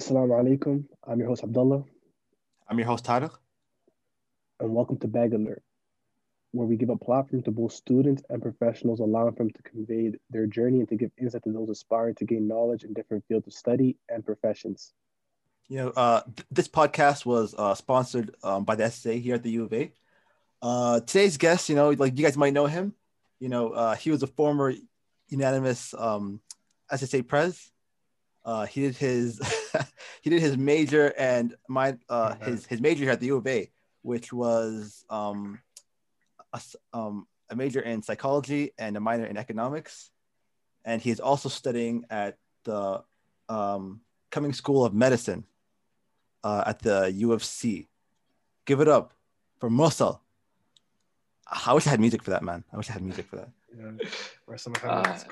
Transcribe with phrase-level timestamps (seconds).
[0.00, 0.84] Assalamu alaikum.
[1.06, 1.84] I'm your host Abdullah,
[2.66, 3.32] I'm your host, Tariq.
[4.58, 5.62] and welcome to Bag Alert,
[6.52, 10.46] where we give a platform to both students and professionals, allowing them to convey their
[10.46, 13.52] journey and to give insight to those aspiring to gain knowledge in different fields of
[13.52, 14.94] study and professions.
[15.68, 19.42] You know, uh, th- this podcast was uh, sponsored um, by the SSA here at
[19.42, 19.92] the U of A.
[20.62, 22.94] Uh, today's guest, you know, like you guys might know him.
[23.38, 24.72] You know, uh, he was a former
[25.28, 26.40] unanimous um,
[26.90, 27.70] SSA Prez.
[28.44, 29.38] Uh, he did his
[30.22, 33.46] he did his major and my uh, his his major here at the U of
[33.46, 33.70] A,
[34.02, 35.60] which was um,
[36.52, 40.10] a, s- um, a major in psychology and a minor in economics,
[40.84, 43.02] and he is also studying at the
[43.48, 44.00] um,
[44.30, 45.44] Cummings School of Medicine
[46.42, 47.88] uh, at the U of C.
[48.64, 49.12] Give it up
[49.58, 50.22] for Mosel.
[51.46, 52.64] I wish I had music for that, man.
[52.72, 53.50] I wish I had music for that.
[53.76, 53.90] Yeah.
[54.46, 55.24] Where's some Ah, Let's.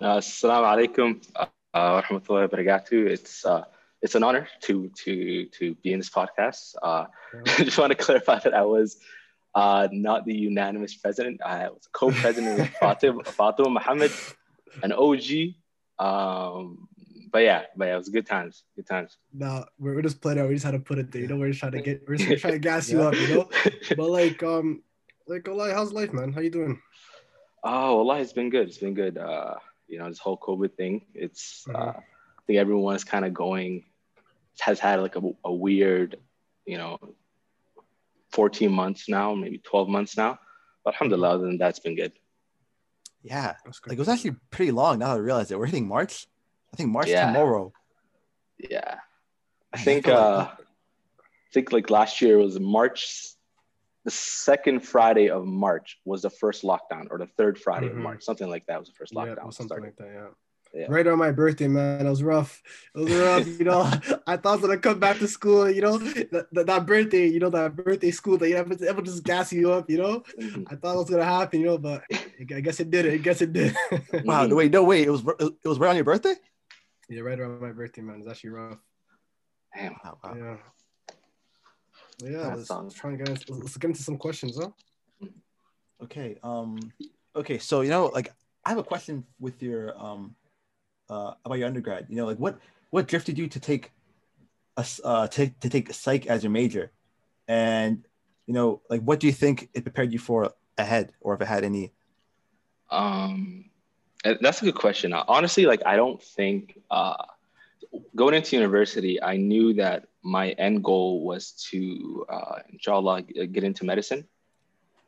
[0.00, 3.06] Uh, Assalamu alaikum uh, rahmatullahi barakatuh.
[3.06, 3.64] It's uh,
[4.00, 6.76] it's an honor to to to be in this podcast.
[6.82, 8.98] Uh, I just want to clarify that I was
[9.54, 11.40] uh, not the unanimous president.
[11.44, 14.12] I was co-president with Fatima, Fatima Muhammad,
[14.82, 15.54] an OG.
[15.98, 16.88] Um,
[17.30, 18.64] but yeah, but yeah, it was good times.
[18.76, 19.18] Good times.
[19.32, 20.48] No, we're, we're just playing out.
[20.48, 21.22] We just had to put it there.
[21.22, 23.14] You know, we're just trying to get, we're just trying to gas you up.
[23.14, 23.48] You know,
[23.96, 24.82] but like, um,
[25.26, 26.32] like, Allah, how's life, man?
[26.32, 26.80] How you doing?
[27.64, 28.68] Oh, Allah, it's been good.
[28.68, 29.18] It's been good.
[29.18, 29.54] Uh,
[29.88, 31.06] you know, this whole COVID thing.
[31.14, 31.96] It's uh, Mhm.
[31.98, 33.84] I think everyone's kind of going
[34.60, 36.16] has had like a, a weird,
[36.66, 36.98] you know,
[38.32, 40.38] 14 months now, maybe 12 months now.
[40.84, 42.12] But alhamdulillah, then that, it's been good.
[43.22, 43.90] Yeah, That's good.
[43.90, 44.98] like it was actually pretty long.
[44.98, 46.26] Now that I realize it, we're hitting March.
[46.72, 47.26] I think March Yeah.
[47.26, 47.72] tomorrow.
[48.58, 48.96] Yeah.
[49.72, 50.56] I think uh I
[51.52, 53.16] think like last year was March
[54.04, 57.92] the second Friday of March was the first lockdown or the third Friday Mhm.
[57.92, 58.22] of March.
[58.24, 59.38] Something like that was the first lockdown.
[59.38, 59.86] it was something started.
[59.86, 60.12] like that.
[60.12, 60.28] Yeah.
[60.76, 60.86] Yeah.
[60.88, 62.04] Right on my birthday, man.
[62.04, 62.60] It was rough.
[62.96, 63.46] It was rough.
[63.46, 63.82] You know,
[64.26, 65.70] I thought that I was gonna come back to school.
[65.70, 67.28] You know, that, that, that birthday.
[67.28, 69.88] You know, that birthday school that you have ever just gas you up.
[69.88, 70.66] You know, Mhm.
[70.70, 71.60] I thought it was gonna happen.
[71.60, 73.06] You know, but I guess it did.
[73.06, 73.74] I guess it did.
[74.24, 75.06] Wow, no, wait, no, wait.
[75.06, 76.34] It was it was right on your birthday.
[77.08, 78.18] yeah, right around my birthday, man.
[78.18, 78.78] It's actually rough.
[79.76, 79.92] Damn.
[80.04, 80.34] Wow, wow.
[80.36, 80.56] Yeah.
[82.22, 84.58] Well, yeah, That let's, sounds- let's try and get into, let's get into some questions,
[84.60, 84.70] huh?
[86.02, 86.38] Okay.
[86.42, 86.78] Um.
[87.36, 87.58] Okay.
[87.58, 88.32] So you know, like,
[88.64, 90.34] I have a question with your um,
[91.08, 92.06] uh, about your undergrad.
[92.08, 92.58] You know, like, what
[92.90, 93.90] what drifted you to take
[94.76, 96.90] a s- uh take to take psych as your major,
[97.48, 98.04] and
[98.46, 101.46] you know, like, what do you think it prepared you for ahead, or if it
[101.46, 101.92] had any?
[102.90, 103.70] Um,
[104.24, 105.12] uh, that's a good question.
[105.12, 107.16] Uh, Honestly, like I don't think uh,
[108.14, 113.84] going into university, I knew that my end goal was to, uh, inshallah, get into
[113.84, 114.26] medicine.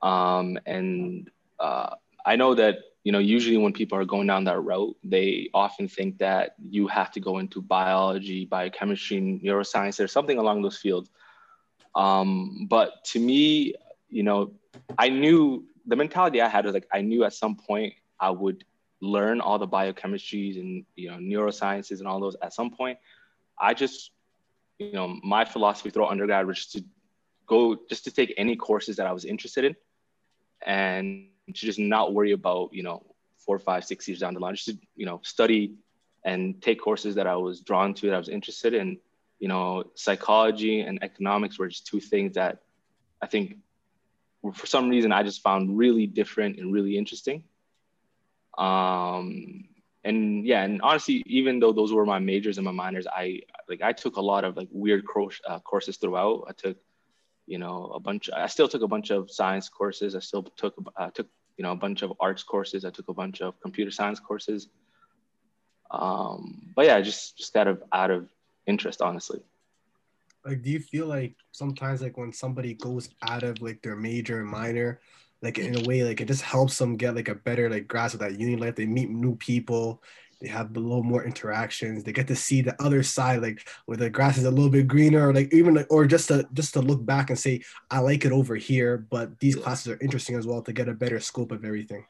[0.02, 1.94] Um, and uh,
[2.24, 5.88] I know that you know usually when people are going down that route, they often
[5.88, 11.10] think that you have to go into biology, biochemistry, neuroscience, or something along those fields.
[11.94, 13.74] Um, but to me,
[14.10, 14.52] you know,
[14.98, 18.64] I knew the mentality I had was like I knew at some point I would
[19.00, 22.98] learn all the biochemistries and you know neurosciences and all those at some point.
[23.58, 24.10] I just
[24.78, 26.84] you know my philosophy throughout undergrad was just to
[27.46, 29.76] go just to take any courses that I was interested in
[30.64, 33.04] and to just not worry about you know
[33.46, 35.74] four, five, six years down the line, just to you know study
[36.24, 38.98] and take courses that I was drawn to that I was interested in.
[39.38, 42.62] You know, psychology and economics were just two things that
[43.22, 43.58] I think
[44.54, 47.44] for some reason I just found really different and really interesting.
[48.56, 49.68] Um,
[50.06, 53.82] and yeah, and honestly, even though those were my majors and my minors, I like
[53.82, 55.04] I took a lot of like weird
[55.46, 56.44] uh, courses throughout.
[56.48, 56.76] I took,
[57.46, 58.30] you know, a bunch.
[58.34, 60.14] I still took a bunch of science courses.
[60.14, 62.84] I still took uh, took you know a bunch of arts courses.
[62.84, 64.68] I took a bunch of computer science courses.
[65.90, 68.28] Um, but yeah, just just out of out of
[68.66, 69.40] interest, honestly.
[70.44, 74.40] Like, do you feel like sometimes, like, when somebody goes out of like their major
[74.40, 75.00] and minor,
[75.42, 78.14] like in a way, like it just helps them get like a better like grasp
[78.14, 78.76] of that uni life.
[78.76, 80.02] They meet new people,
[80.40, 82.04] they have a little more interactions.
[82.04, 84.86] They get to see the other side, like where the grass is a little bit
[84.86, 88.00] greener, or like even like, or just to just to look back and say, I
[88.00, 91.20] like it over here, but these classes are interesting as well to get a better
[91.20, 92.04] scope of everything.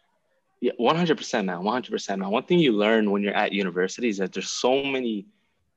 [0.61, 1.62] Yeah, one hundred percent, man.
[1.62, 2.31] One hundred percent, man.
[2.31, 5.27] One thing you learn when you're at university is that there's so many,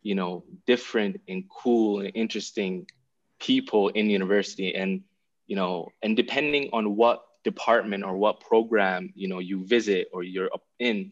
[0.02, 2.88] you know, different and cool and interesting
[3.40, 5.02] people in university, and
[5.46, 10.24] you know, and depending on what department or what program you know you visit or
[10.24, 10.50] you're
[10.80, 11.12] in,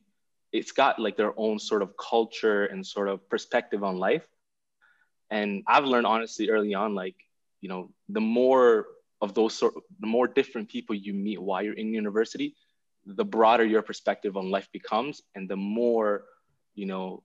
[0.51, 4.27] it's got like their own sort of culture and sort of perspective on life.
[5.29, 7.15] And I've learned honestly early on, like
[7.61, 8.87] you know, the more
[9.19, 12.55] of those sort, the more different people you meet while you're in university,
[13.05, 16.25] the broader your perspective on life becomes and the more
[16.75, 17.23] you know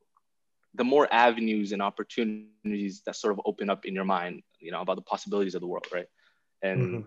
[0.74, 4.80] the more avenues and opportunities that sort of open up in your mind, you know,
[4.80, 6.06] about the possibilities of the world, right?
[6.62, 7.02] And mm-hmm.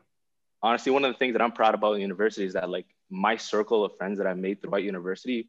[0.65, 3.38] Honestly, one of the things that I'm proud about in university is that like my
[3.38, 5.47] circle of friends that I made throughout university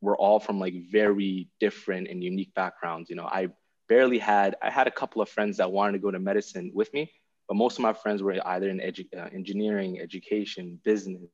[0.00, 3.10] were all from like very different and unique backgrounds.
[3.10, 3.48] You know, I
[3.88, 6.94] barely had I had a couple of friends that wanted to go to medicine with
[6.94, 7.10] me,
[7.48, 11.28] but most of my friends were either in edu- uh, engineering, education, business,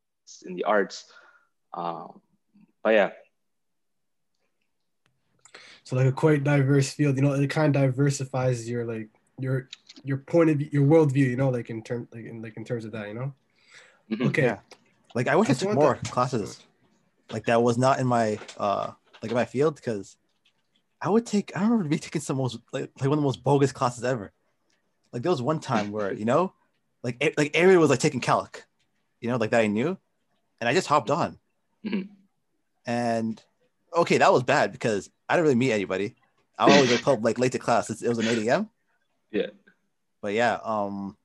[0.47, 1.05] in the arts.
[1.75, 2.23] Um,
[2.83, 3.11] but yeah.
[5.85, 9.69] So like a quite diverse field, you know, it kind of diversifies your like your
[10.05, 12.65] your point of view, your worldview, you know, like in terms like in like in
[12.65, 13.35] terms of that, you know.
[14.11, 14.27] Mm-hmm.
[14.29, 14.43] Okay.
[14.43, 14.59] Yeah.
[15.15, 16.11] Like I wish I, I took more that.
[16.11, 16.61] classes
[17.33, 18.93] like that was not in my uh
[19.23, 20.17] like in my field because
[21.01, 23.43] I would take I remember me taking some most like, like one of the most
[23.43, 24.33] bogus classes ever.
[25.13, 26.53] Like there was one time where you know,
[27.03, 28.65] like like Ariel was like taking calc,
[29.21, 29.99] you know, like that I knew,
[30.61, 31.39] and I just hopped on,
[31.85, 32.11] mm-hmm.
[32.87, 33.43] and
[33.95, 36.15] okay, that was bad because I didn't really meet anybody.
[36.59, 37.91] I always like pull like late to class.
[37.91, 38.71] It was an eight a.m.
[39.33, 39.47] Yeah,
[40.21, 41.17] but yeah, um,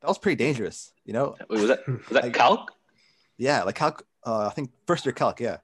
[0.00, 0.92] that was pretty dangerous.
[1.04, 2.70] You know, Wait, was that was that like, calc?
[3.38, 4.06] Yeah, like calc.
[4.24, 5.40] Uh, I think first year calc.
[5.40, 5.58] Yeah.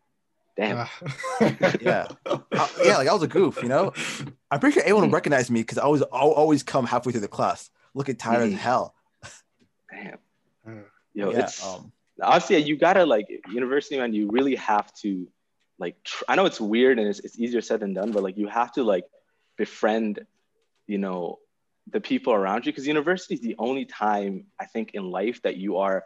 [0.57, 0.79] Damn.
[0.79, 0.87] Uh,
[1.81, 2.09] yeah.
[2.27, 2.39] Uh,
[2.85, 3.93] yeah, like I was a goof, you know.
[4.51, 7.23] I'm pretty sure anyone would recognize me because I was I'll always come halfway through
[7.23, 8.95] the class, looking tired as hell.
[9.91, 10.19] Damn.
[11.15, 11.93] Yo, yeah, it's um,
[12.23, 14.13] honestly you gotta like university man.
[14.13, 15.29] You really have to
[15.79, 16.03] like.
[16.05, 18.49] Tr- I know it's weird and it's, it's easier said than done, but like you
[18.49, 19.05] have to like
[19.57, 20.21] befriend,
[20.87, 21.39] you know,
[21.91, 25.57] the people around you because university is the only time I think in life that
[25.57, 26.05] you are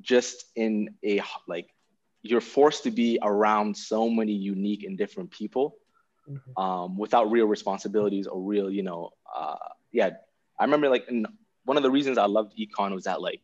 [0.00, 1.68] just in a like
[2.22, 5.76] you're forced to be around so many unique and different people
[6.28, 6.62] mm-hmm.
[6.62, 9.56] um, without real responsibilities or real, you know, uh,
[9.92, 10.10] yeah.
[10.58, 11.08] I remember like
[11.64, 13.42] one of the reasons I loved econ was that like,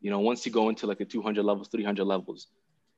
[0.00, 2.46] you know, once you go into like the 200 levels, 300 levels,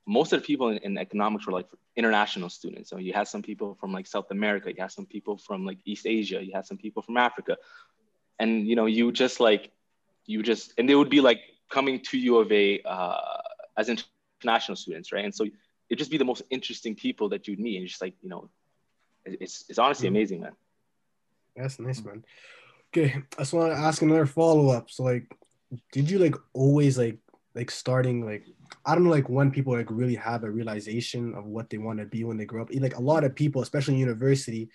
[0.06, 2.90] most of the people in, in, economics were like international students.
[2.90, 5.78] So you had some people from like South America, you had some people from like
[5.86, 7.56] East Asia, you had some people from Africa.
[8.38, 9.70] And, you know, you just like,
[10.26, 11.40] you just, and they would be like
[11.70, 13.40] coming to U of A uh,
[13.76, 15.24] as international students, right?
[15.24, 15.44] And so
[15.88, 17.78] it'd just be the most interesting people that you'd meet.
[17.78, 18.50] And just like, you know,
[19.24, 20.16] it's, it's honestly mm-hmm.
[20.16, 20.52] amazing, man.
[21.56, 22.24] That's nice, man.
[22.92, 23.14] Okay.
[23.38, 24.90] I just want to ask another follow up.
[24.90, 25.30] So like,
[25.92, 27.18] did you like always like,
[27.54, 28.44] like starting like,
[28.84, 32.00] I don't know, like when people like really have a realization of what they want
[32.00, 32.70] to be when they grow up.
[32.72, 34.70] Like a lot of people, especially in university,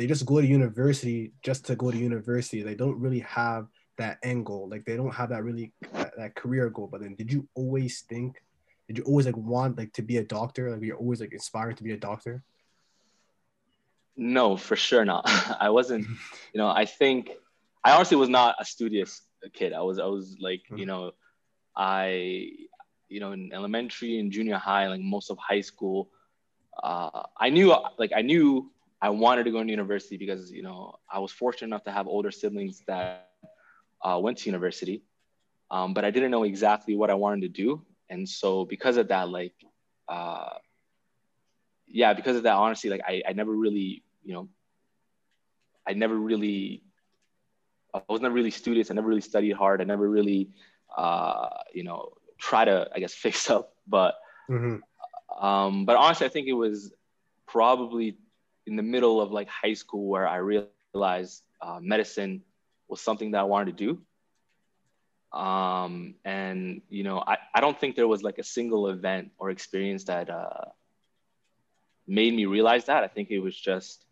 [0.00, 2.62] they just go to university just to go to university.
[2.62, 3.66] They don't really have
[3.98, 4.66] that end goal.
[4.66, 6.88] Like they don't have that really that, that career goal.
[6.90, 8.42] But then, did you always think
[8.88, 10.70] did you always like want like to be a doctor?
[10.70, 12.42] Like you're always like inspired to be a doctor?
[14.16, 15.24] No, for sure not.
[15.60, 16.06] I wasn't,
[16.54, 17.32] you know, I think
[17.84, 19.20] I honestly was not a studious
[19.52, 19.74] kid.
[19.74, 20.78] I was I was like, mm-hmm.
[20.78, 21.12] you know,
[21.76, 22.52] I
[23.10, 26.08] you know, in elementary and junior high, like most of high school,
[26.82, 30.96] uh, I knew like I knew I wanted to go to university because you know
[31.10, 33.30] I was fortunate enough to have older siblings that
[34.04, 35.02] uh, went to university,
[35.70, 37.82] um, but I didn't know exactly what I wanted to do.
[38.10, 39.54] And so because of that like
[40.10, 40.54] uh
[41.86, 44.48] yeah because of that honestly like i, I never really you know
[45.86, 46.82] i never really
[47.94, 48.90] i was never really studious.
[48.90, 49.80] I never really studied hard.
[49.80, 50.50] I never really
[50.96, 53.74] uh you know try to i guess fix up.
[53.86, 54.14] But
[54.48, 54.76] mm-hmm.
[55.44, 56.92] um but honestly i think it was
[57.46, 58.16] probably
[58.70, 62.42] in the middle of like high school where i realized uh, medicine
[62.88, 63.92] was something that i wanted to do.
[65.38, 69.50] Um, and you know I, I don't think there was like a single event or
[69.50, 70.64] experience that uh,
[72.08, 73.04] made me realize that.
[73.04, 74.04] I think it was just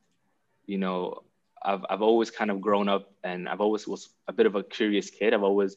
[0.66, 1.22] you know
[1.60, 4.62] I've, I've always kind of grown up and i've always was a bit of a
[4.62, 5.34] curious kid.
[5.34, 5.76] I've always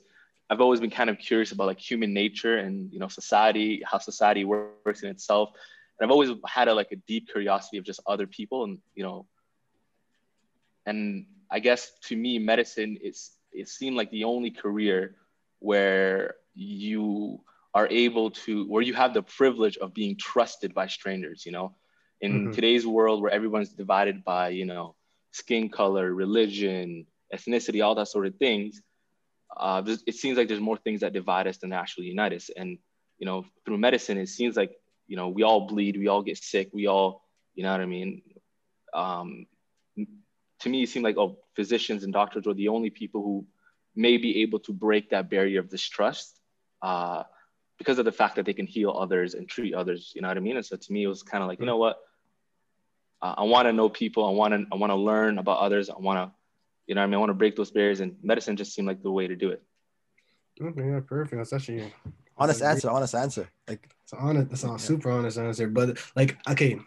[0.52, 3.98] i've always been kind of curious about like human nature and you know society how
[3.98, 5.54] society works in itself
[6.02, 9.04] and i've always had a like a deep curiosity of just other people and you
[9.04, 9.26] know
[10.86, 15.16] and i guess to me medicine is it seemed like the only career
[15.60, 17.40] where you
[17.74, 21.76] are able to where you have the privilege of being trusted by strangers you know
[22.20, 22.52] in mm-hmm.
[22.52, 24.96] today's world where everyone's divided by you know
[25.32, 28.82] skin color religion ethnicity all that sort of things
[29.58, 32.78] uh, it seems like there's more things that divide us than actually unite us and
[33.20, 34.72] you know through medicine it seems like
[35.08, 37.24] you know we all bleed we all get sick we all
[37.56, 38.22] you know what i mean
[38.94, 39.46] um,
[40.60, 43.46] to me it seemed like oh physicians and doctors were the only people who
[43.96, 46.40] may be able to break that barrier of distrust
[46.82, 47.24] uh,
[47.78, 50.12] because of the fact that they can heal others and treat others.
[50.16, 50.56] You know what I mean?
[50.56, 51.98] And so to me, it was kind of like, you know what?
[53.22, 54.26] Uh, I want to know people.
[54.26, 54.66] I want to.
[54.72, 55.90] I want to learn about others.
[55.92, 56.36] I want to,
[56.88, 59.04] you know, I mean, I want to break those barriers, and medicine just seemed like
[59.04, 59.62] the way to do it.
[60.60, 61.38] Okay, yeah, perfect.
[61.38, 61.94] That's actually
[62.36, 62.90] honest answer.
[62.90, 63.48] Honest answer.
[63.68, 64.52] Like it's honest.
[64.52, 64.78] It's a yeah.
[64.78, 65.68] super honest answer.
[65.68, 66.80] But like, okay,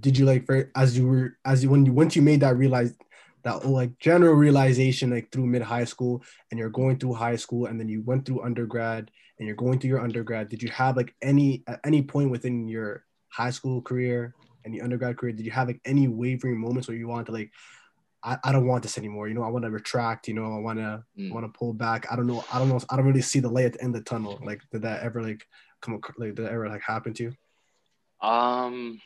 [0.00, 2.56] did you like for as you were as you when you once you made that
[2.56, 2.94] realize
[3.42, 7.66] that like general realization like through mid high school and you're going through high school
[7.66, 10.96] and then you went through undergrad and you're going through your undergrad did you have
[10.96, 14.34] like any at any point within your high school career
[14.64, 17.32] and the undergrad career did you have like any wavering moments where you want to
[17.32, 17.50] like
[18.22, 20.58] I, I don't want this anymore you know i want to retract you know i
[20.58, 21.32] want to mm.
[21.32, 23.50] want to pull back i don't know i don't know i don't really see the
[23.50, 25.46] light at the end of the tunnel like did that ever like
[25.82, 29.00] come like that ever like happened to you um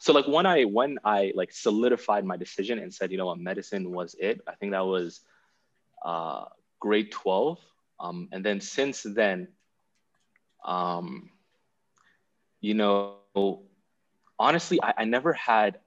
[0.00, 3.38] so like when I when I like solidified my decision and said, you know what,
[3.38, 4.40] medicine was it.
[4.48, 5.20] I think that was
[6.02, 6.46] uh,
[6.78, 7.58] grade 12.
[8.00, 9.48] Um, and then since then,
[10.64, 11.28] um,
[12.62, 13.18] you know,
[14.38, 15.78] honestly, I, I never had,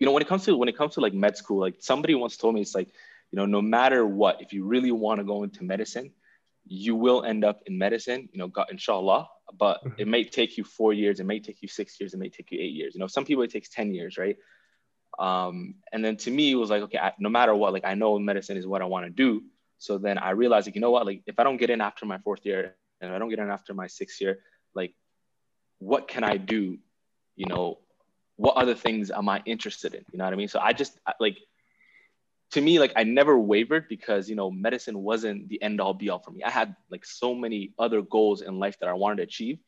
[0.00, 2.16] you know, when it comes to when it comes to like med school, like somebody
[2.16, 2.88] once told me, it's like,
[3.30, 6.10] you know, no matter what, if you really want to go into medicine,
[6.66, 9.28] you will end up in medicine, you know, God, inshallah,
[9.58, 9.94] but mm-hmm.
[10.00, 12.50] it may take you four years, it may take you six years, it may take
[12.50, 12.94] you eight years.
[12.94, 14.36] You know, some people it takes 10 years, right?
[15.18, 17.94] Um, and then to me, it was like, okay, I, no matter what, like I
[17.94, 19.42] know medicine is what I want to do.
[19.78, 22.06] So then I realized, like, you know what, like if I don't get in after
[22.06, 24.38] my fourth year and I don't get in after my sixth year,
[24.74, 24.94] like,
[25.78, 26.78] what can I do?
[27.34, 27.78] You know,
[28.36, 30.04] what other things am I interested in?
[30.12, 30.48] You know what I mean?
[30.48, 31.38] So I just like
[32.52, 36.10] to me, like I never wavered because you know medicine wasn't the end all be
[36.10, 36.42] all for me.
[36.42, 39.58] I had like so many other goals in life that I wanted to achieve,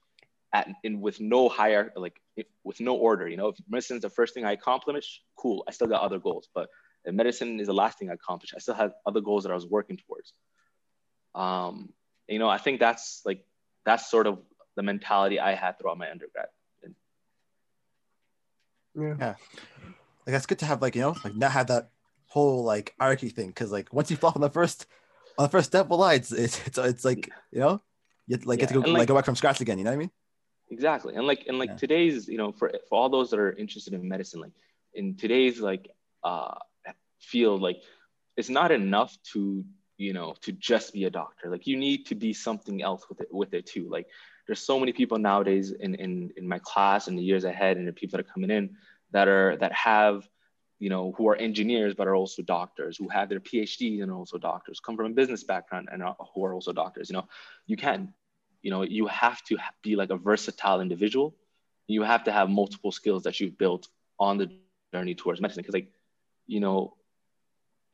[0.52, 2.20] at in with no higher like
[2.62, 3.26] with no order.
[3.26, 5.64] You know, if medicine is the first thing I accomplish, cool.
[5.66, 6.68] I still got other goals, but
[7.04, 9.54] if medicine is the last thing I accomplished, I still had other goals that I
[9.54, 10.32] was working towards.
[11.34, 11.90] Um,
[12.28, 13.44] you know, I think that's like
[13.86, 14.40] that's sort of
[14.76, 16.48] the mentality I had throughout my undergrad.
[18.94, 19.14] Yeah.
[19.18, 19.34] yeah.
[20.26, 21.90] Like that's good to have like, you know, like not have that
[22.34, 24.86] whole like archy thing because like once you flop on the first
[25.38, 27.80] on the first step, well, it's it's it's, it's like you know
[28.26, 28.66] you like yeah.
[28.66, 29.78] get to go, like, like, go back from scratch again.
[29.78, 30.10] You know what I mean?
[30.68, 31.76] Exactly, and like and like yeah.
[31.76, 34.50] today's you know for for all those that are interested in medicine, like
[34.94, 35.88] in today's like
[36.24, 36.56] uh
[37.20, 37.80] field, like
[38.36, 39.64] it's not enough to
[39.96, 41.48] you know to just be a doctor.
[41.48, 43.88] Like you need to be something else with it with it too.
[43.88, 44.08] Like
[44.48, 47.86] there's so many people nowadays in in in my class and the years ahead and
[47.86, 48.76] the people that are coming in
[49.12, 50.28] that are that have
[50.84, 54.16] you know, who are engineers but are also doctors, who have their PhDs and are
[54.16, 57.08] also doctors, come from a business background and are, who are also doctors.
[57.08, 57.26] You know,
[57.66, 58.12] you can,
[58.60, 61.34] you know, you have to be like a versatile individual.
[61.86, 63.88] You have to have multiple skills that you've built
[64.18, 64.50] on the
[64.92, 65.62] journey towards medicine.
[65.62, 65.90] Because, like,
[66.46, 66.92] you know,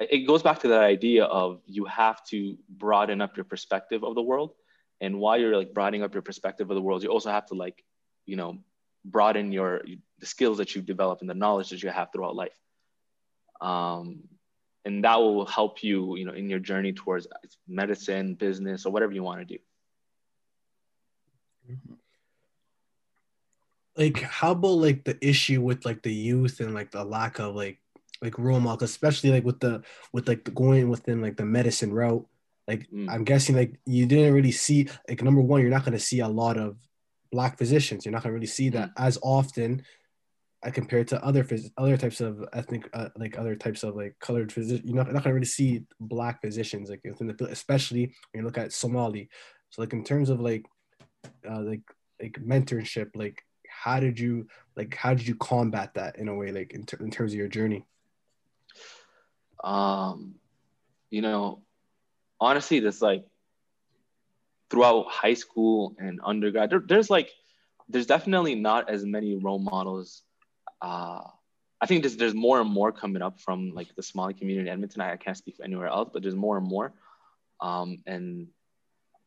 [0.01, 4.17] it goes back to that idea of you have to broaden up your perspective of
[4.17, 4.53] the world.
[5.01, 7.55] And while you're like broadening up your perspective of the world, you also have to
[7.55, 7.85] like,
[8.27, 8.59] you know,
[9.05, 9.83] broaden your
[10.19, 12.60] the skills that you've developed and the knowledge that you have throughout life
[13.61, 14.21] um,
[14.85, 17.27] and that will help you you know in your journey towards
[17.69, 19.59] medicine business or whatever you want to do
[23.97, 27.55] like how about like the issue with like the youth and like the lack of
[27.55, 27.79] like
[28.23, 31.93] like role models especially like with the with like the going within like the medicine
[31.93, 32.27] route
[32.67, 33.09] like mm.
[33.11, 36.21] i'm guessing like you didn't really see like number one you're not going to see
[36.21, 36.77] a lot of
[37.31, 38.93] black physicians you're not going to really see that mm.
[38.97, 39.83] as often
[40.63, 44.17] I compare to other phys- other types of ethnic uh, like other types of like
[44.21, 48.43] colored physicians you're not, not gonna really see black physicians like within the especially when
[48.43, 49.29] you look at Somali.
[49.71, 50.67] So like in terms of like
[51.49, 51.83] uh, like
[52.21, 56.53] like mentorship like how did you like how did you combat that in a way
[56.53, 57.87] like in, ter- in terms of your journey?
[59.65, 60.35] Um
[61.11, 61.63] you know
[62.39, 63.25] honestly this like
[64.69, 67.31] throughout high school and undergrad there, there's like
[67.89, 70.23] there's definitely not as many role models
[70.83, 71.23] uh,
[71.81, 74.73] I think there's, there's more and more coming up from like the Somali community in
[74.73, 75.01] Edmonton.
[75.01, 76.93] I, I can't speak for anywhere else, but there's more and more.
[77.61, 78.49] Um, and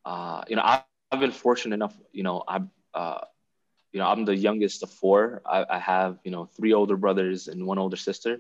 [0.05, 1.95] uh, you know, I, have been fortunate enough.
[2.12, 2.62] You know, I,
[2.93, 3.22] uh,
[3.91, 5.41] you know, I'm the youngest of four.
[5.45, 8.39] I, I, have you know three older brothers and one older sister,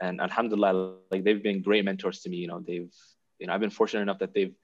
[0.00, 2.36] and Alhamdulillah, like they've been great mentors to me.
[2.36, 2.92] You know, they've
[3.40, 4.54] you know I've been fortunate enough that they've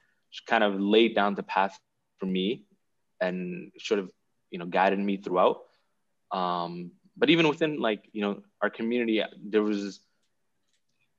[0.46, 1.76] kind of laid down the path
[2.18, 2.64] for me,
[3.20, 4.12] and sort of
[4.52, 5.62] you know guided me throughout.
[6.30, 10.00] Um, but even within like you know our community there was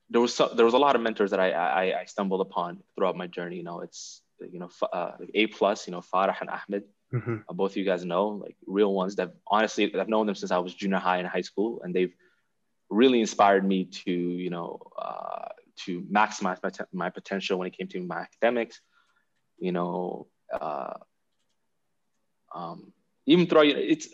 [0.10, 2.84] there was so, there was a lot of mentors that I, I, I stumbled upon
[2.96, 6.36] throughout my journey you know it's you know uh, like a plus you know farah
[6.41, 7.38] and ahmed mm-hmm.
[7.48, 10.51] uh, both of you guys know like real ones that honestly i've known them since
[10.51, 12.13] i was junior high and high school and they've
[12.89, 17.88] really inspired me to you know uh, to maximize my, my potential when it came
[17.88, 18.81] to my academics
[19.60, 20.27] you know
[20.60, 20.98] uh,
[22.53, 22.91] um,
[23.25, 24.10] even throughout you know, it's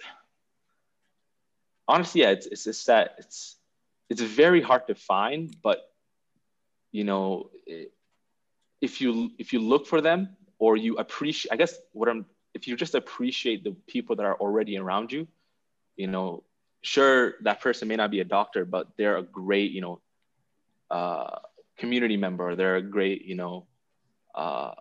[1.87, 3.55] honestly, yeah, it's it's just that it's
[4.09, 5.91] it's very hard to find, but
[6.91, 7.49] you know,
[8.81, 12.67] if you if you look for them or you appreciate, I guess what I'm if
[12.67, 15.27] you just appreciate the people that are already around you,
[15.95, 16.43] you know,
[16.81, 20.01] sure that person may not be a doctor, but they're a great, you know,
[20.89, 21.39] uh,
[21.77, 22.55] community member.
[22.55, 23.67] They're a great, you know,
[24.33, 24.73] uh,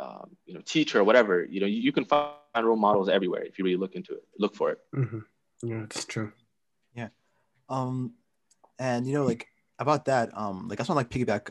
[0.00, 1.44] um, you know, teacher whatever.
[1.44, 4.24] You know, you, you, can find role models everywhere if you really look into it,
[4.38, 4.78] look for it.
[4.94, 5.18] Mm-hmm.
[5.62, 6.32] Yeah, it's true.
[6.94, 7.08] Yeah.
[7.68, 8.14] Um,
[8.78, 9.46] and you know, like
[9.78, 11.50] about that, um, like I just want to like piggyback.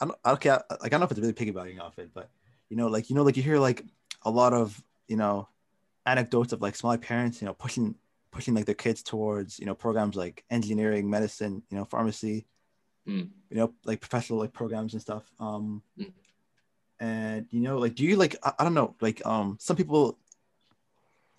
[0.00, 2.30] I don't, okay, I, like I don't know if it's really piggybacking off it, but
[2.68, 3.84] you know, like you know, like you hear like
[4.22, 5.48] a lot of you know
[6.06, 7.94] anecdotes of like Somali parents, you know, pushing
[8.30, 12.46] pushing like their kids towards you know programs like engineering, medicine, you know, pharmacy,
[13.08, 13.28] mm.
[13.50, 15.24] you know, like professional like programs and stuff.
[15.38, 16.12] Um, mm.
[17.00, 20.18] and you know, like, do you like I, I, don't know, like um, some people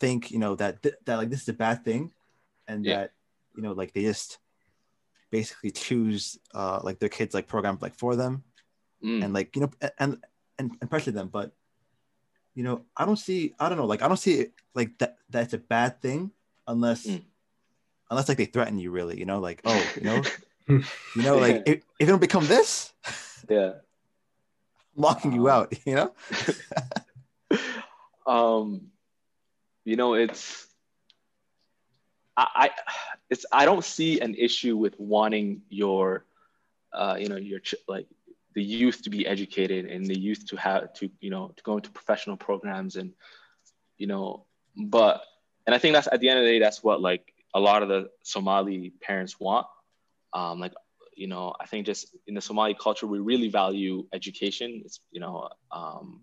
[0.02, 2.12] think you know that th- that like this is a bad thing,
[2.68, 2.98] and yeah.
[2.98, 3.12] that
[3.56, 4.40] you know like they just
[5.30, 8.44] basically choose uh like their kids like program like for them,
[9.00, 9.24] mm.
[9.24, 10.18] and like you know and
[10.58, 11.54] and, and pressure them, but
[12.54, 15.18] you know, I don't see, I don't know, like I don't see it like that
[15.30, 16.32] that's a bad thing
[16.68, 17.22] unless mm.
[18.10, 20.22] unless like they threaten you really, you know, like, oh, you know,
[20.68, 22.94] you know, like if, if it don't become this,
[23.50, 23.74] yeah,
[24.96, 26.14] locking um, you out, you know?
[28.26, 28.92] um,
[29.86, 30.68] you know, it's
[32.38, 32.70] I, I
[33.30, 36.26] it's I don't see an issue with wanting your
[36.94, 38.08] uh, you know, your like
[38.54, 41.78] the youth to be educated and the youth to have to you know to go
[41.78, 43.14] into professional programs and
[43.98, 44.46] you know
[44.76, 45.22] but
[45.66, 47.84] and i think that's at the end of the day that's what like a lot
[47.84, 49.68] of the somali parents want.
[50.34, 50.74] Um like
[51.16, 54.82] you know i think just in the somali culture we really value education.
[54.86, 56.22] It's you know um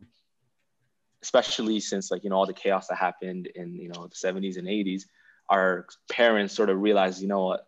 [1.23, 4.57] especially since like you know all the chaos that happened in you know the 70s
[4.57, 5.03] and 80s
[5.49, 7.67] our parents sort of realized you know what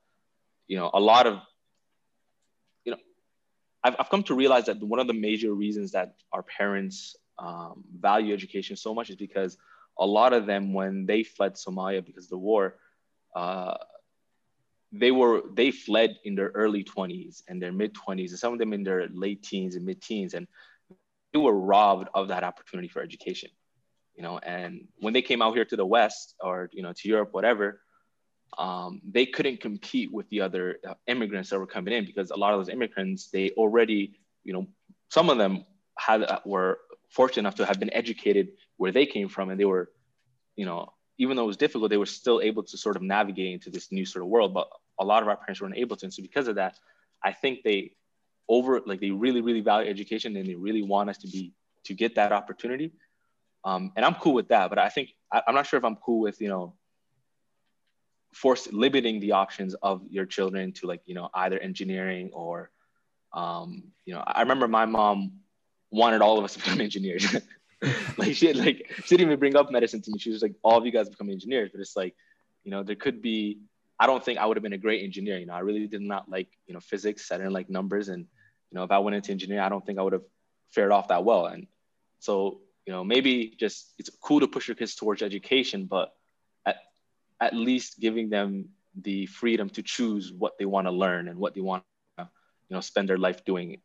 [0.69, 1.41] you know a lot of
[2.85, 2.99] you know
[3.83, 7.85] I've, I've come to realize that one of the major reasons that our parents um,
[7.99, 9.57] value education so much is because
[9.99, 12.77] a lot of them, when they fled Somalia because of the war,
[13.35, 13.77] uh,
[14.93, 18.59] they were they fled in their early 20s and their mid 20s, and some of
[18.59, 20.47] them in their late teens and mid teens, and
[21.33, 23.51] they were robbed of that opportunity for education.
[24.17, 27.09] You know, and when they came out here to the West or you know to
[27.09, 27.81] Europe, whatever,
[28.59, 32.37] um, they couldn't compete with the other uh, immigrants that were coming in because a
[32.37, 34.67] lot of those immigrants they already you know
[35.11, 35.65] some of them
[35.99, 36.79] had uh, were
[37.11, 39.91] fortunate enough to have been educated where they came from and they were
[40.57, 43.53] you know even though it was difficult they were still able to sort of navigate
[43.53, 46.07] into this new sort of world but a lot of our parents weren't able to
[46.07, 46.77] and so because of that
[47.23, 47.93] i think they
[48.51, 51.95] over like they really really value education and they really want us to be to
[51.95, 52.93] get that opportunity.
[53.65, 55.97] Um, and i'm cool with that but i think I, i'm not sure if i'm
[55.97, 56.73] cool with you know
[58.33, 62.71] force limiting the options of your children to like you know either engineering or
[63.35, 65.41] um, you know i remember my mom
[65.91, 67.37] wanted all of us to become engineers.
[68.19, 70.19] Like she had, like she didn't even bring up medicine to me.
[70.19, 71.71] She was like all of you guys become engineers.
[71.73, 72.15] But it's like
[72.63, 73.61] you know there could be
[73.99, 75.39] i don't think i would have been a great engineer.
[75.39, 77.33] You know i really did not like you know physics.
[77.33, 78.11] I didn't like numbers.
[78.11, 78.27] And
[78.71, 80.23] you know if i went into engineering i don't think i would have
[80.71, 81.47] fared off that well.
[81.47, 81.67] And
[82.19, 86.13] so you know maybe just it's cool to push your kids towards education but
[86.67, 86.77] at
[87.41, 88.69] at least giving them
[89.03, 91.85] the freedom to choose what they want to learn and what they want
[92.19, 92.29] to
[92.69, 93.81] you know spend their life doing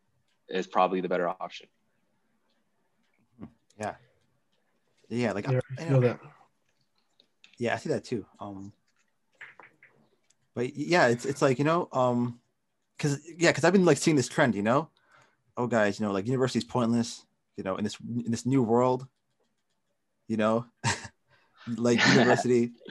[0.47, 1.67] is probably the better option.
[3.79, 3.95] Yeah.
[5.09, 6.19] Yeah like yeah, I, I that.
[7.57, 8.25] yeah i see that too.
[8.39, 8.73] Um
[10.53, 12.39] but yeah it's it's like you know um
[12.97, 14.89] because yeah because i've been like seeing this trend you know
[15.57, 17.25] oh guys you know like university is pointless
[17.57, 19.07] you know in this in this new world
[20.27, 20.65] you know
[21.77, 22.71] like university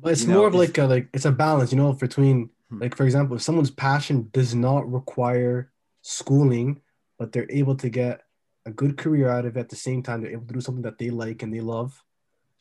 [0.00, 2.80] but it's more know, of like a like it's a balance, you know, between hmm.
[2.80, 6.80] like for example, if someone's passion does not require schooling,
[7.18, 8.22] but they're able to get
[8.66, 10.82] a good career out of it at the same time, they're able to do something
[10.82, 12.02] that they like and they love.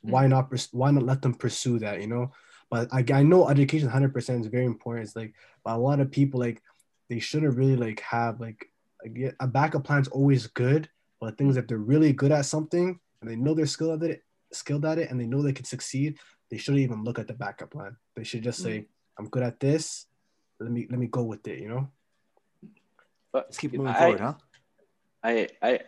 [0.04, 0.12] Hmm.
[0.12, 0.54] Why not?
[0.71, 2.01] Why not let them pursue that?
[2.01, 2.32] You know.
[2.69, 5.06] But I, I know education 100% is very important.
[5.06, 6.62] It's like, but a lot of people like
[7.10, 8.71] they shouldn't really like have like
[9.39, 10.89] a backup plan is always good.
[11.21, 14.23] But things if they're really good at something and they know they're skilled at it,
[14.51, 16.17] skilled at it, and they know they can succeed,
[16.49, 17.95] they shouldn't even look at the backup plan.
[18.15, 18.86] They should just say, mm.
[19.17, 20.08] "I'm good at this.
[20.60, 21.89] Let me let me go with it." You know.
[23.32, 24.34] But let's keep moving I, forward, huh?
[25.23, 25.80] I I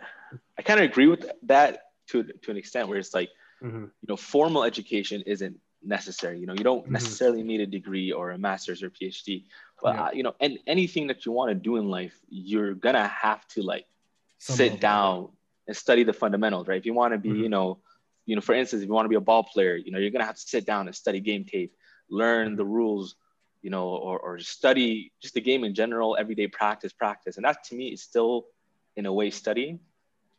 [0.58, 3.30] I kind of agree with that to to an extent where it's like,
[3.62, 3.84] mm-hmm.
[3.84, 6.40] you know, formal education isn't necessary.
[6.40, 6.94] You know, you don't mm-hmm.
[6.94, 9.46] necessarily need a degree or a master's or PhD,
[9.82, 10.04] but yeah.
[10.04, 13.48] uh, you know, and anything that you want to do in life, you're gonna have
[13.50, 13.86] to like
[14.40, 15.30] Some sit down
[15.68, 16.78] and study the fundamentals, right?
[16.78, 17.44] If you want to be, mm-hmm.
[17.44, 17.80] you know,
[18.26, 20.12] you know, for instance, if you want to be a ball player, you know, you're
[20.12, 21.76] gonna have to sit down and study game tape,
[22.10, 23.16] learn the rules,
[23.62, 27.38] you know, or, or study just the game in general, everyday practice, practice.
[27.38, 28.48] And that to me is still
[28.96, 29.80] in a way studying.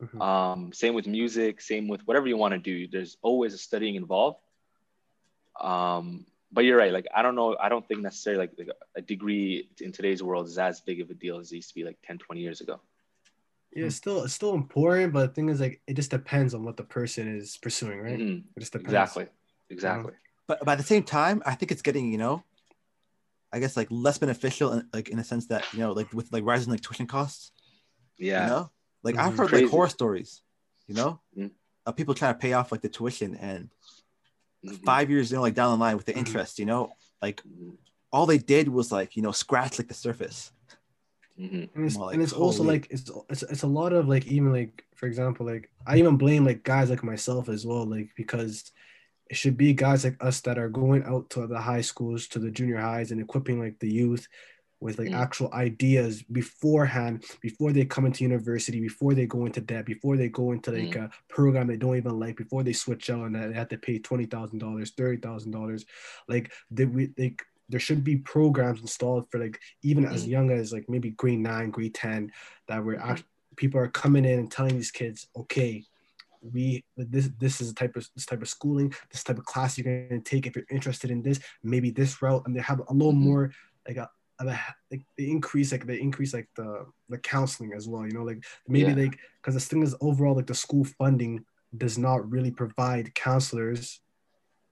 [0.02, 0.22] Mm-hmm.
[0.22, 2.86] Um, same with music, same with whatever you want to do.
[2.86, 4.38] There's always a studying involved.
[5.60, 6.92] Um, but you're right.
[6.92, 7.56] Like I don't know.
[7.60, 11.10] I don't think necessarily like, like a degree in today's world is as big of
[11.10, 12.80] a deal as it used to be like 10, 20 years ago.
[13.74, 16.64] Yeah, it's still it's still important, but the thing is like it just depends on
[16.64, 18.18] what the person is pursuing, right?
[18.18, 18.44] Mhm.
[18.56, 18.88] It just depends.
[18.94, 19.26] Exactly.
[19.70, 20.12] Exactly.
[20.46, 22.42] but, but at the same time, I think it's getting, you know,
[23.52, 26.32] I guess like less beneficial, in, like in a sense that you know, like with
[26.32, 27.52] like rising like tuition costs.
[28.16, 28.44] Yeah.
[28.44, 28.70] You know,
[29.02, 29.38] like I've Mhm.
[29.38, 29.64] heard Crazy.
[29.64, 30.40] like horror stories.
[30.86, 31.50] You know, Mhm.
[31.84, 33.68] of people trying to pay off like the tuition and
[34.64, 34.84] Mhm.
[34.84, 36.18] five years, you know, like down the line with the Mhm.
[36.18, 36.58] interest.
[36.58, 36.92] You know,
[37.22, 37.76] like Mhm.
[38.12, 40.52] all they did was like you know scratch like the surface.
[41.38, 41.68] Mhm.
[41.74, 44.52] and it's, like and it's also like it's, it's it's a lot of like even
[44.52, 48.72] like for example like i even blame like guys like myself as well like because
[49.30, 52.40] it should be guys like us that are going out to the high schools to
[52.40, 54.26] the junior highs and equipping like the youth
[54.80, 55.14] with like Mm.
[55.14, 60.28] actual ideas beforehand before they come into university before they go into debt before they
[60.28, 63.52] go into like a program they don't even like before they switch out and they
[63.52, 65.84] have to pay $20000 $30000
[66.28, 70.28] like they we like there should be programs installed for like even as Mm.
[70.28, 72.32] young as like maybe grade nine, grade ten,
[72.66, 73.10] that where Mhm.
[73.10, 73.24] act-
[73.56, 75.84] people are coming in and telling these kids, okay,
[76.40, 79.76] we this this is a type of this type of schooling, this type of class
[79.76, 82.80] you're going to take if you're interested in this, maybe this route, and they have
[82.88, 83.16] a little Mhm.
[83.28, 83.52] more
[83.86, 84.08] like a
[84.44, 88.44] like they increase like they increase like the the counseling as well, you know, like
[88.66, 89.02] maybe Yeah.
[89.02, 91.44] like because the thing is overall like the school funding
[91.76, 94.00] does not really provide counselors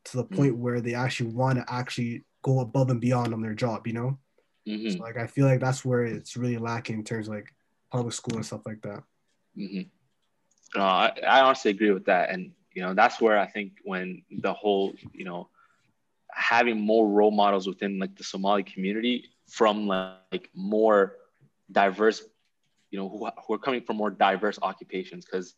[0.05, 0.37] to the Mm.
[0.37, 3.93] point where they actually want to actually go above and beyond on their job, you
[3.93, 4.19] know?
[4.69, 4.97] Mhm.
[4.97, 7.53] So like I feel like that's where it's really lacking in terms of like
[7.91, 9.03] public school and stuff like that.
[9.57, 9.83] hmm
[10.77, 14.23] No, I, I honestly agree with that, and you know that's where I think when
[14.31, 15.49] the whole you know
[16.33, 21.17] having more role models within like the Somali community from like more
[21.71, 22.23] diverse,
[22.91, 25.55] you know, who, who are coming from more diverse occupations, because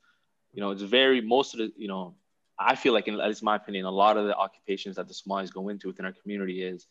[0.53, 2.14] you know it's very most of the you know
[2.59, 5.14] I feel like in at least my opinion, a lot of the occupations that the
[5.14, 6.87] Somalis go into within our community is,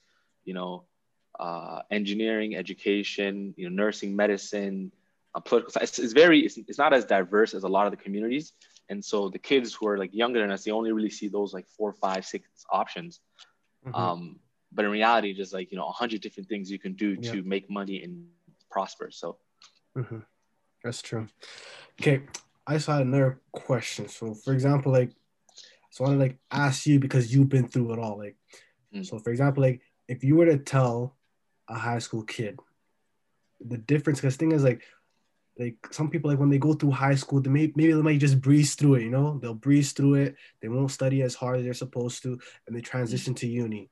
[0.46, 0.86] you know,
[1.40, 4.92] uh, engineering, education, you know, nursing, medicine,
[5.36, 5.90] uh, political science.
[5.90, 8.54] It's, it's very, it's, it's not as diverse as a lot of the communities.
[8.90, 11.54] And so the kids who are like younger than us, they only really see those
[11.54, 13.20] like four, five, six options.
[13.86, 13.94] Mhm.
[13.94, 14.40] Um,
[14.78, 17.32] but in reality, just like, you know, a hundred different things you can do Yeah.
[17.32, 18.30] to make money and
[18.70, 19.10] prosper.
[19.12, 19.40] So,
[19.98, 20.24] Mhm.
[20.84, 21.28] That's true.
[22.00, 22.22] Okay,
[22.68, 24.08] I just had another question.
[24.08, 25.12] So, for example, like,
[25.90, 28.18] so I want to like ask you because you've been through it all.
[28.20, 28.38] Like,
[28.94, 29.04] Mm.
[29.04, 31.18] so for example, like, if you were to tell
[31.68, 32.60] a high school kid
[33.60, 34.84] the difference, because thing is like,
[35.58, 38.20] like some people like when they go through high school, they may maybe they might
[38.20, 39.02] just breeze through it.
[39.02, 40.36] You know, they'll breeze through it.
[40.62, 43.90] They won't study as hard as they're supposed to, and they transition to uni.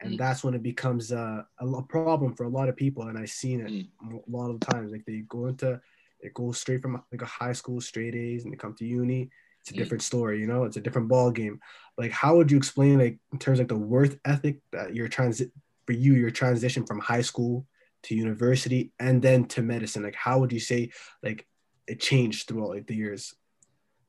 [0.00, 0.18] And Mm.
[0.18, 3.08] that's when it becomes a, a problem for a lot of people.
[3.08, 4.22] And I've seen it Mm.
[4.28, 4.92] a lot of times.
[4.92, 5.80] Like they go into
[6.20, 9.30] it goes straight from like a high school straight A's and they come to uni.
[9.60, 9.76] It's a Mm.
[9.76, 10.64] different story, you know.
[10.64, 11.60] It's a different ball game.
[11.96, 15.08] Like, how would you explain, like, in terms of like the worth ethic that your
[15.08, 15.52] transit
[15.86, 17.66] for you, your transition from high school
[18.04, 20.02] to university and then to medicine?
[20.02, 20.90] Like, how would you say
[21.22, 21.46] like
[21.86, 23.34] it changed throughout like the years?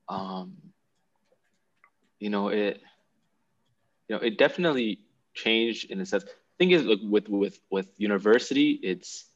[0.08, 0.56] um,
[2.18, 2.80] you know, it,
[4.08, 5.00] you know, it definitely
[5.34, 6.24] changed in a sense.
[6.58, 9.26] Thing is, like with with with university, it's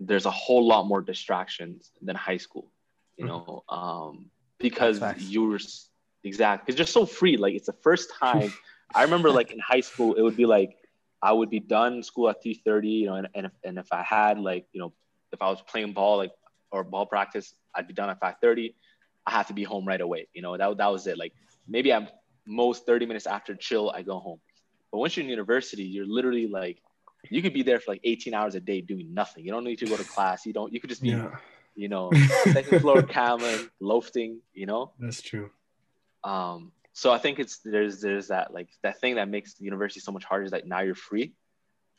[0.00, 2.70] there's a whole lot more distractions than high school.
[3.16, 3.28] You Mhm.
[3.28, 5.88] know, um, because you're s-
[6.24, 7.36] exact because you're so free.
[7.36, 8.54] Like it's the first time.
[8.94, 10.76] I remember, like in high school, it would be like
[11.22, 12.88] I would be done school at three thirty.
[12.88, 14.92] You know, and and if, and if I had like you know
[15.32, 16.32] if I was playing ball like
[16.70, 18.74] or ball practice, I'd be done at five thirty.
[19.26, 20.28] I have to be home right away.
[20.34, 21.16] You know, that, that was it.
[21.18, 21.32] Like
[21.66, 22.08] maybe I'm
[22.46, 24.40] most 30 minutes after chill, I go home.
[24.94, 26.80] But once you're in university, you're literally like,
[27.28, 29.44] you could be there for like 18 hours a day doing nothing.
[29.44, 30.46] You don't need to go to class.
[30.46, 31.30] You don't, you could just be, Yeah,
[31.74, 32.12] you know,
[32.52, 34.92] second floor camming, loafing, you know?
[35.00, 35.50] that's true.
[36.22, 39.98] Um, so I think it's, there's, there's that, like that thing that makes the university
[39.98, 41.32] so much harder is that now you're free.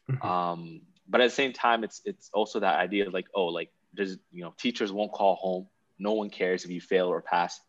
[0.10, 0.24] Mhm.
[0.24, 3.72] Um, but at the same time, it's, it's also that idea of like, oh, like
[3.94, 5.68] there's, you know, teachers won't call home.
[6.00, 7.60] No one cares if you fail or pass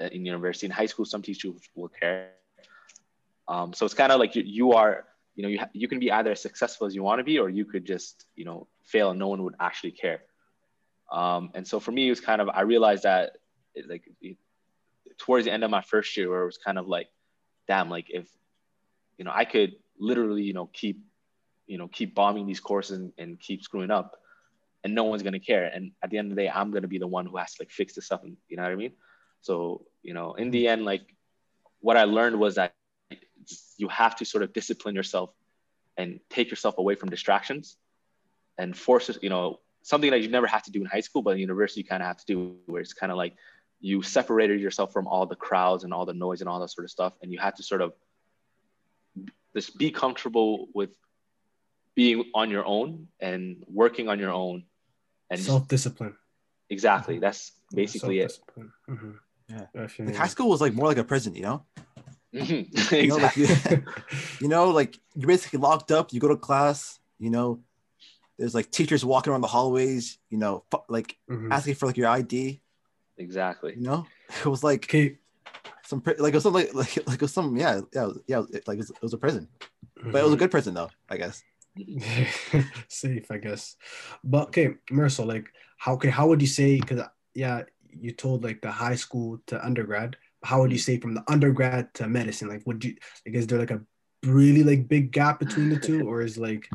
[0.00, 0.66] uh, in university.
[0.66, 2.34] In high school, some teachers will care.
[3.50, 5.98] Um, so it's kind of like you, you are, you know, you, ha- you can
[5.98, 8.68] be either as successful as you want to be, or you could just, you know,
[8.84, 10.22] fail and no one would actually care.
[11.10, 13.38] Um, and so for me, it was kind of, I realized that
[13.74, 14.36] it, like it,
[15.18, 17.08] towards the end of my first year where it was kind of like,
[17.66, 18.28] damn, like if,
[19.18, 21.02] you know, I could literally, you know, keep,
[21.66, 24.20] you know, keep bombing these courses and, and keep screwing up
[24.84, 25.64] and no one's going to care.
[25.66, 27.54] And at the end of the day, I'm going to be the one who has
[27.54, 28.22] to like fix this up.
[28.22, 28.92] And you know what I mean?
[29.40, 31.02] So, you know, in the end, like
[31.80, 32.74] what I learned was that
[33.76, 35.30] you have to sort of discipline yourself
[35.96, 37.76] and take yourself away from distractions
[38.58, 41.22] and force it, you know, something that you never have to do in high school,
[41.22, 43.34] but in university you kind of have to do where it's kind of like
[43.80, 46.84] you separated yourself from all the crowds and all the noise and all that sort
[46.84, 47.14] of stuff.
[47.22, 47.94] And you have to sort of
[49.54, 50.90] just be comfortable with
[51.94, 54.64] being on your own and working on your own
[55.30, 56.14] and Self discipline.
[56.68, 58.38] exactly that's basically it
[58.88, 59.10] Mm-hmm.
[59.48, 59.66] Yeah.
[59.74, 59.86] Yeah.
[60.06, 61.64] Like high school was like more like a prison, you know.
[62.34, 62.66] Mhm.
[62.92, 63.82] You know, like exactly.
[64.40, 66.12] you know, like you're basically locked up.
[66.12, 66.98] You go to class.
[67.18, 67.60] You know,
[68.38, 70.18] there's like teachers walking around the hallways.
[70.30, 71.52] You know, fu- like Mhm.
[71.52, 72.60] asking for like your ID.
[73.18, 74.06] exactly You know,
[74.44, 75.18] it was like Okay.
[75.84, 78.42] some pri- like it was some like like, like it was some yeah yeah yeah
[78.52, 79.48] it, like it was, it was a prison,
[79.96, 81.42] but it was a good prison though I guess.
[82.88, 83.76] safe, I guess.
[84.24, 86.78] But okay, Mercer, like how okay, how would you say?
[86.80, 87.02] Because
[87.34, 90.16] yeah, you told like the high school to undergrad.
[90.42, 92.48] How would you say from the undergrad to medicine?
[92.48, 93.82] Like, would you like is there like a
[94.24, 96.68] really like big gap between the two, or is like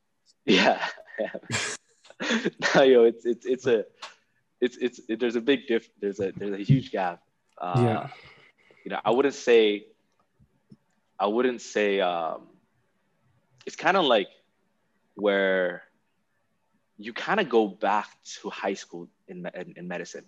[0.46, 0.84] yeah,
[2.74, 3.84] no, yo, it's it's it's a
[4.60, 7.22] it's it's it, there's a big diff there's a there's a huge gap
[7.58, 8.06] uh Yeah.
[8.84, 9.86] you know i wouldn't say
[11.18, 12.46] i wouldn't say um
[13.66, 14.28] it's kind of like
[15.14, 15.82] where
[16.96, 18.08] you kind of go back
[18.40, 20.24] to high school in, in, in medicine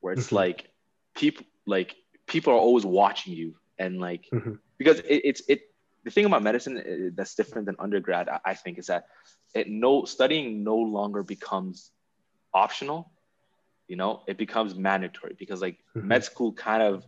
[0.00, 0.36] where it's Mhm.
[0.36, 0.68] like
[1.14, 1.94] people like
[2.26, 4.58] people are always watching you and like Mhm.
[4.78, 5.60] because it, it's it
[6.04, 9.06] the thing about medicine uh, that's different than undergrad I, I think is that
[9.54, 11.90] it no studying no longer becomes
[12.52, 13.10] optional
[13.88, 16.04] you know it becomes mandatory because like Mhm.
[16.04, 17.04] med school kind of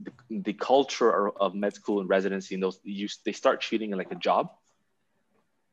[0.00, 3.96] the, the culture of med school and residency and those you they start treating it
[3.96, 4.50] like a job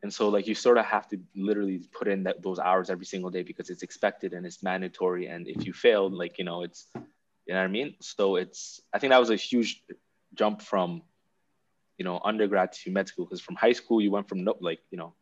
[0.04, 3.06] and so like you sort of have to literally put in that those hours every
[3.06, 6.62] single day because it's expected and it's mandatory and if you fail like you know
[6.64, 6.88] it's
[7.46, 7.96] you know what i mean?
[8.00, 9.84] So it's i think that was a huge
[10.34, 11.02] jump from
[11.98, 14.80] you know undergrad to med school because from high school you went from no like
[14.90, 15.14] you know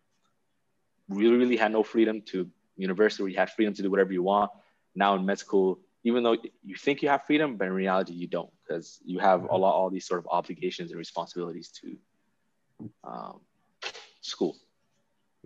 [1.09, 4.23] really really had no freedom to university where you had freedom to do whatever you
[4.23, 4.49] want.
[4.95, 8.27] Now in med school even though you think you have freedom but in reality you
[8.27, 11.97] don't because you have a lot all these sort of obligations and responsibilities to
[13.03, 13.41] um,
[14.21, 14.55] school.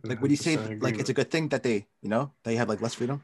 [0.04, 2.70] Like, would you say like it's a good thing that they you know they have
[2.70, 3.24] like less freedom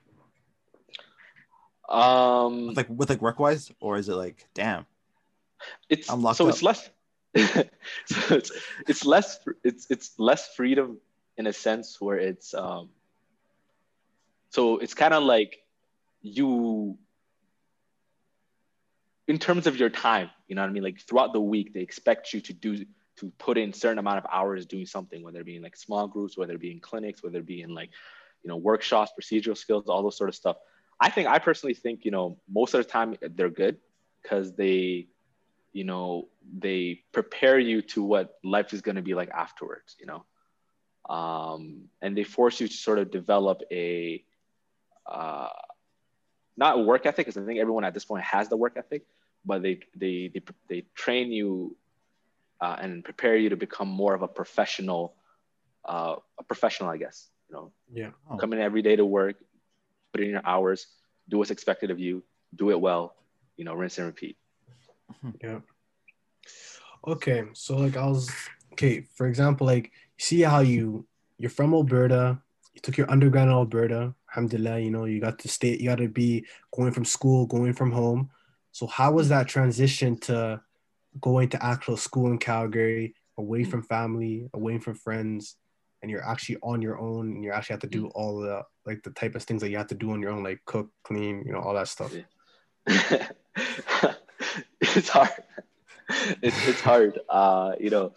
[1.92, 4.86] um with, like with like work wise, or is it like damn?
[5.90, 6.50] it's I'm locked so up.
[6.52, 6.90] it's less
[7.36, 8.52] so it's
[8.88, 11.00] it's less it's it's less freedom
[11.38, 12.90] in a sense where it's um
[14.50, 15.60] so it's kind of like
[16.22, 16.98] you
[19.28, 21.80] in terms of your time you know what i mean like throughout the week they
[21.80, 22.86] expect you to do
[23.18, 26.08] to put in certain amount of hours doing something whether it be in like small
[26.08, 27.92] groups whether it be in clinics whether it be in like
[28.44, 30.58] you know workshops procedural skills all those sort of stuff
[31.02, 33.78] i think i personally think you know most of the time they're good
[34.22, 35.08] because they
[35.74, 36.28] you know
[36.60, 40.24] they prepare you to what life is going to be like afterwards you know
[41.10, 44.24] um, and they force you to sort of develop a
[45.12, 45.50] uh,
[46.56, 49.06] not work ethic because i think everyone at this point has the work ethic
[49.46, 51.76] but they they they, they train you
[52.62, 55.16] uh, and prepare you to become more of a professional
[55.86, 58.12] uh, a professional i guess you know Yeah.
[58.30, 58.38] Oh.
[58.38, 59.38] come in every day to work
[60.14, 60.88] put in your hours
[61.30, 62.24] do what's expected of you
[62.56, 63.16] do it well
[63.58, 64.38] you know rinse and repeat
[65.44, 65.60] Yeah.
[67.08, 68.30] Okay, so like I was
[68.74, 69.02] okay.
[69.16, 72.40] For example, like see how you you're from Alberta.
[72.74, 74.14] You took your undergrad in Alberta.
[74.30, 75.78] Alhamdulillah, you know you got to stay.
[75.78, 76.46] You got to be
[76.76, 78.30] going from school, going from home.
[78.72, 80.62] So how was that transition to
[81.20, 83.72] going to actual school in Calgary, away mm-hmm.
[83.72, 85.56] from family, away from friends,
[86.02, 89.04] and you're actually on your own, and you actually have to do all the like
[89.04, 91.44] the type of things that you have to do on your own, like cook, clean,
[91.46, 92.14] you know, all that stuff.
[92.14, 92.24] Yeah.
[94.82, 95.30] it's hard.
[96.42, 97.20] It's, it's hard.
[97.30, 98.14] Uh, you know,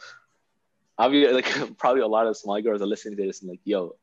[0.98, 3.60] I mean, like probably a lot of Somali girls are listening to this and like,
[3.64, 3.96] yo,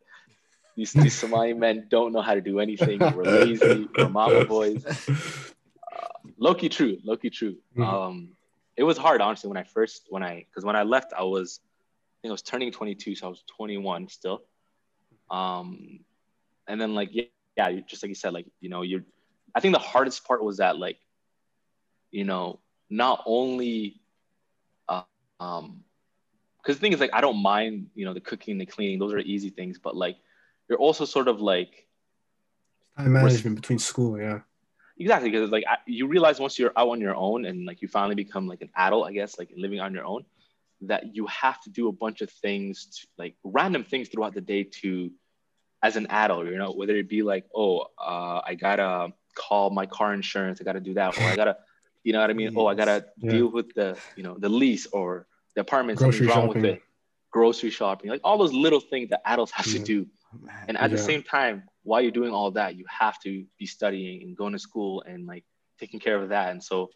[0.75, 2.99] these, these Somali men don't know how to do anything.
[2.99, 3.87] We're lazy.
[3.97, 4.85] We're mama boys.
[6.37, 6.97] Low-key true.
[7.03, 7.57] Low-key true.
[7.77, 7.85] Mhm.
[7.85, 8.29] Um,
[8.77, 11.59] it was hard, honestly, when I first, when I, because when I left, I was,
[12.21, 14.43] think I was turning 22, so I was 21 still.
[15.29, 15.99] Um,
[16.67, 17.23] and then like, yeah,
[17.57, 19.03] yeah, just like you said, like, you know, you're,
[19.55, 20.97] I think the hardest part was that like,
[22.11, 24.01] you know, not only,
[24.87, 25.03] uh,
[25.39, 25.83] um,
[26.61, 29.13] because the thing is like I don't mind, you know, the cooking, the cleaning, those
[29.13, 30.17] are easy things, but like
[30.69, 31.87] you're also sort of like
[32.97, 34.41] Time management between school, yeah.
[34.99, 37.87] exactly because like I, you realize once you're out on your own and like you
[37.87, 40.23] finally become like an adult, I guess, like living on your own,
[40.81, 44.41] that you have to do a bunch of things, to, like random things throughout the
[44.41, 45.11] day to,
[45.83, 49.85] as an adult, you know, whether it be like, oh, uh, I gotta call my
[49.85, 51.57] car insurance, I gotta do that, or I gotta,
[52.03, 52.51] you know what I mean?
[52.55, 53.31] Oh, I gotta Yeah.
[53.31, 56.75] deal with the, you know, the lease or the apartment, Grocery wrong with shopping.
[56.75, 56.81] it,
[57.31, 60.07] grocery shopping, like all those little things that adults have to do.
[60.67, 64.23] And at the same time, while you're doing all that, you have to be studying
[64.23, 65.43] and going to school and like
[65.79, 66.51] taking care of that.
[66.51, 66.91] And so,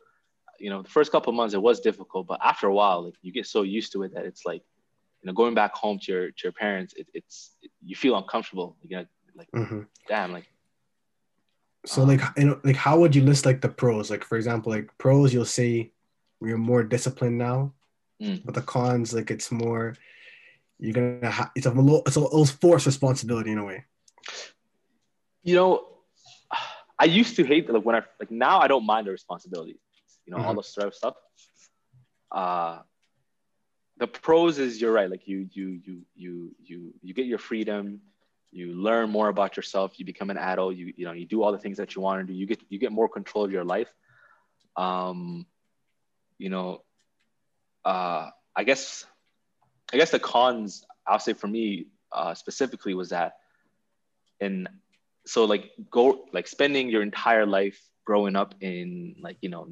[0.60, 3.16] you know, the first couple of months it was difficult, but after a while, like
[3.22, 4.64] you get so used to it that it's like
[5.22, 8.16] you know, going back home to your to your parents, it, it's it, you feel
[8.18, 8.78] uncomfortable.
[8.84, 10.46] You know, like hmm damn, like
[11.86, 14.10] So Um, like you know like how would you list like the pros?
[14.10, 15.92] Like for example, like pros you'll say
[16.42, 17.74] you're more disciplined now,
[18.22, 18.46] Mm.
[18.46, 19.96] but the cons like it's more
[20.80, 23.86] you're gonna ha- it's a little it's a little forced responsibility in a way.
[25.44, 25.86] you know,
[27.00, 29.80] I used to hate like when I like now I don't mind the responsibility.
[30.26, 30.56] You know, all Mhm.
[30.56, 31.16] the stress stuff.
[32.32, 32.80] Uh
[33.98, 35.10] the pros is you're right.
[35.10, 38.02] Like you you you you you you get your freedom.
[38.52, 40.00] You learn more about yourself.
[40.00, 40.76] You become an adult.
[40.76, 42.38] You you know you do all the things that you want to do.
[42.38, 43.90] You get you get more control of your life.
[44.76, 45.46] Um,
[46.38, 46.82] you know,
[47.86, 49.06] uh, I guess
[49.94, 53.34] I guess the cons I'll say for me uh, specifically was that
[54.40, 54.68] and
[55.26, 59.68] so like go like spending your entire life growing up in like you know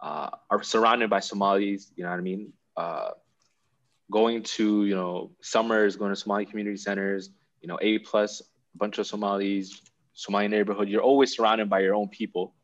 [0.00, 1.92] uh, are surrounded by Somalis.
[1.96, 2.52] You know what I mean?
[2.76, 3.10] Uh,
[4.10, 7.30] going to you know summers, going to Somali community centers.
[7.60, 9.80] You know, A plus, a bunch of Somalis,
[10.12, 10.88] Somali neighborhood.
[10.88, 12.54] You're always surrounded by your own people.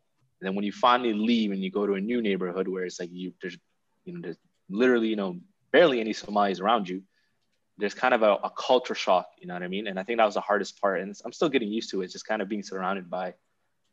[0.41, 3.01] And then when you finally leave and you go to a new neighborhood where it's
[3.01, 3.57] like you there's
[4.05, 4.37] you know there's
[4.69, 5.39] literally you know
[5.73, 7.03] barely any Somalis around you.
[7.79, 9.87] There's kind of a, a culture shock, you know what I mean?
[9.87, 11.01] And I think that was the hardest part.
[11.01, 13.35] And I'm still getting used to it, just kind of being surrounded by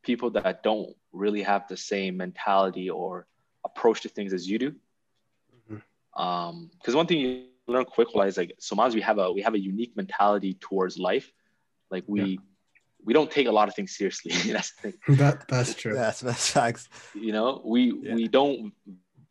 [0.04, 3.28] people that don't really have the same mentality or
[3.66, 4.76] approach to things as you do.
[5.70, 5.82] Mhm.
[6.20, 9.54] Um, because one thing you learn quickly is like Somalis, we have a we have
[9.54, 11.32] a unique mentality towards life.
[11.92, 12.40] Like we
[13.04, 14.32] we don't take a lot of things seriously.
[14.54, 14.94] that's the thing.
[15.18, 15.94] That that's true.
[16.04, 16.90] That's that's facts.
[17.14, 18.16] You know, we Yeah.
[18.16, 18.74] we don't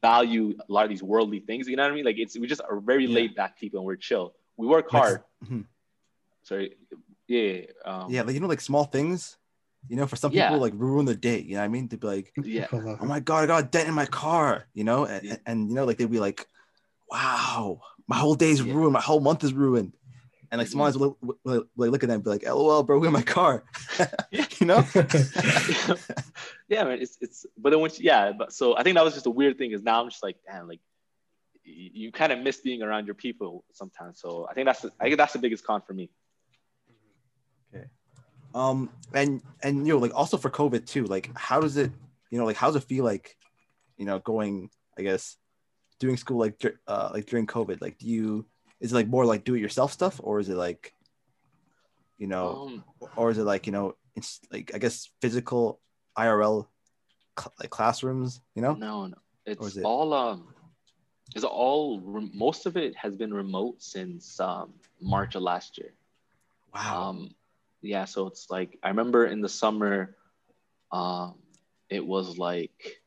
[0.03, 1.67] value a lot of these worldly things.
[1.69, 2.05] You know what I mean?
[2.05, 3.15] Like it's we just are very Yeah.
[3.19, 4.35] laid back people and we're chill.
[4.57, 5.23] We work Like- hard.
[5.45, 5.65] Mhm.
[6.43, 6.77] Sorry.
[7.27, 7.63] Yeah.
[7.85, 9.37] Um, Yeah, like you know, like small things.
[9.89, 10.49] You know, for some Yeah.
[10.49, 11.39] people, like ruin the day.
[11.41, 11.89] You know what I mean?
[11.89, 12.67] They'd be like, Yeah.
[12.73, 15.37] "Oh my god, I got a dent in my car." You know, and, Yeah.
[15.47, 16.47] and you know, like they'd be like,
[17.11, 18.75] "Wow, my whole day's Yeah.
[18.75, 18.93] ruined.
[18.93, 19.95] My whole month is ruined."
[20.51, 20.69] And like.
[20.69, 23.23] Somalians will, will, will, will look at them and be like, "LOL, bro, in my
[23.23, 23.65] car."
[24.61, 24.85] You know?
[26.69, 26.99] yeah, man.
[27.01, 29.57] It's it's but then once yeah, but so I think that was just a weird
[29.57, 30.81] thing is now I'm just like, damn, like
[31.65, 34.21] you, you kind of miss being around your people sometimes.
[34.21, 36.11] So I think that's the, I think that's the biggest con for me.
[38.59, 41.05] Um, and and you know, like also for COVID too.
[41.05, 41.93] Like, how does it,
[42.31, 43.37] you know, like how does it feel like,
[43.97, 45.37] you know, going, I guess,
[46.01, 46.55] doing school like
[46.87, 47.81] uh like during COVID?
[47.81, 48.47] Like, do you
[48.81, 50.93] is it like more like do it yourself stuff, or is it like,
[52.19, 52.85] you know, Um,
[53.17, 55.81] or is it like you know, it's like I guess physical
[56.17, 56.67] IRL
[57.39, 58.75] cl- like classrooms, you know?
[58.75, 59.17] no, no.
[59.47, 60.55] It's it- all um
[61.35, 65.93] it's all rem- most of it has been remote since um March of last year.
[66.75, 67.11] Wow.
[67.11, 67.31] Um,
[67.83, 70.17] yeah, so it's like I remember in the summer,
[70.93, 71.35] um,
[71.91, 73.01] it was like,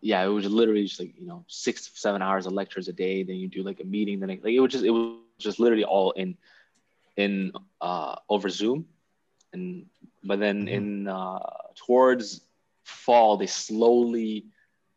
[0.00, 3.22] yeah, it was literally just like you know six seven hours of lectures a day.
[3.22, 4.20] Then you do like a meeting.
[4.20, 5.98] Then it, like it was just it was just literally all in
[6.80, 7.24] in
[7.80, 8.86] uh, over Zoom,
[9.52, 9.86] and
[10.22, 10.68] but then Mhm.
[10.68, 11.38] in uh,
[11.76, 12.40] towards
[12.84, 14.46] fall they slowly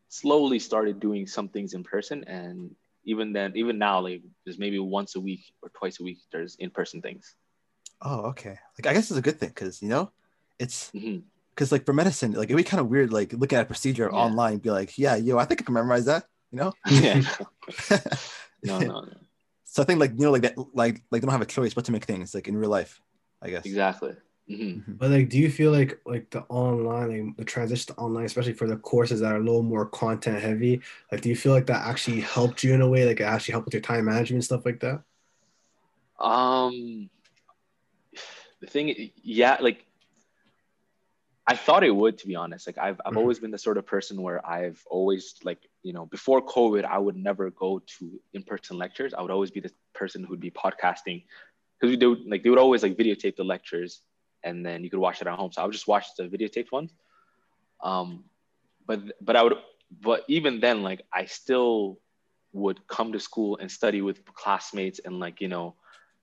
[0.08, 2.70] slowly started doing some things in person and
[3.04, 6.56] even then even now like there's maybe once a week or twice a week there's
[6.56, 7.34] in-person things
[8.02, 8.56] oh, okay.
[8.78, 10.12] Like I guess it's a good thing because you know,
[10.58, 10.92] it's
[11.54, 14.12] because like for medicine, like it'd be kind of weird, like looking at a procedure
[14.12, 14.14] Yeah.
[14.14, 16.74] online, be like, yeah, yo, I think I can memorize that, you know?
[16.88, 17.20] yeah
[18.64, 19.16] no no no
[19.64, 21.74] So I think like you know like that like like they don't have a choice
[21.74, 23.00] but to make things like in real life,
[23.42, 23.64] I guess.
[23.64, 24.12] exactly
[24.50, 24.84] Mhm.
[24.88, 24.98] Mhm.
[24.98, 28.54] But like, do you feel like like the online, like the transition to online, especially
[28.54, 30.82] for the courses that are a little more content heavy,
[31.12, 33.52] like do you feel like that actually helped you in a way, like it actually
[33.52, 35.02] helped with your time management and stuff like that?
[36.18, 37.08] um
[38.60, 39.86] the thing yeah like
[41.46, 42.66] i thought it would to be honest.
[42.66, 43.16] Like i've, I've Mhm.
[43.16, 46.98] always been the sort of person where i've always like you know before covid i
[46.98, 49.14] would never go to in-person lectures.
[49.14, 51.24] I would always be the person who'd be podcasting.
[51.80, 54.02] Because they would like they would always like videotape the lectures
[54.44, 55.50] and then you could watch it at home.
[55.52, 56.92] So i would just watch the videotaped ones.
[57.82, 58.24] Um
[58.86, 59.54] but but i would
[60.00, 61.98] but even then like i still
[62.52, 65.74] would come to school and study with classmates and like you know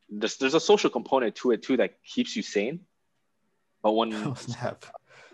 [0.09, 2.79] there's, there's a social component to it too that keeps you sane
[3.81, 4.85] but when Oh snap!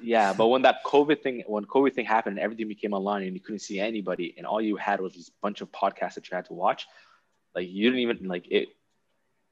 [0.01, 3.33] yeah but when that covid thing when covid thing happened and everything became online and
[3.33, 6.35] you couldn't see anybody and all you had was this bunch of podcasts that you
[6.35, 6.87] had to watch
[7.55, 8.69] like you didn't even like it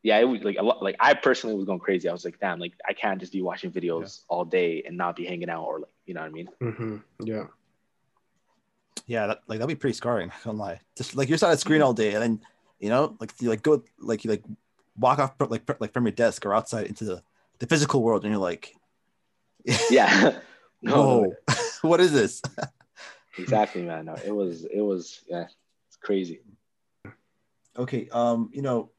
[0.04, 2.40] yeah it was like a lot like i personally was going crazy i was like
[2.40, 5.64] damn like i can't just be watching videos all day and not be hanging out
[5.64, 6.98] or like you know what i mean Mm-hmm.
[7.24, 7.46] Yeah.
[9.08, 10.30] Yeah, that, like that'd be pretty scarring.
[10.30, 10.80] I can't lie.
[10.96, 12.42] Just like you're sat at a screen all day, and then
[12.80, 14.44] you know, like you like go like you like
[14.98, 17.24] walk off like like from your desk or outside into the
[17.60, 18.76] the physical world, and you're like,
[19.90, 20.40] yeah
[20.82, 21.34] no,
[21.82, 22.42] what is this?
[23.38, 25.48] exactly man no, it was it was yeah
[25.88, 26.42] it's crazy
[27.78, 28.10] Okay.
[28.12, 28.92] Um, you know,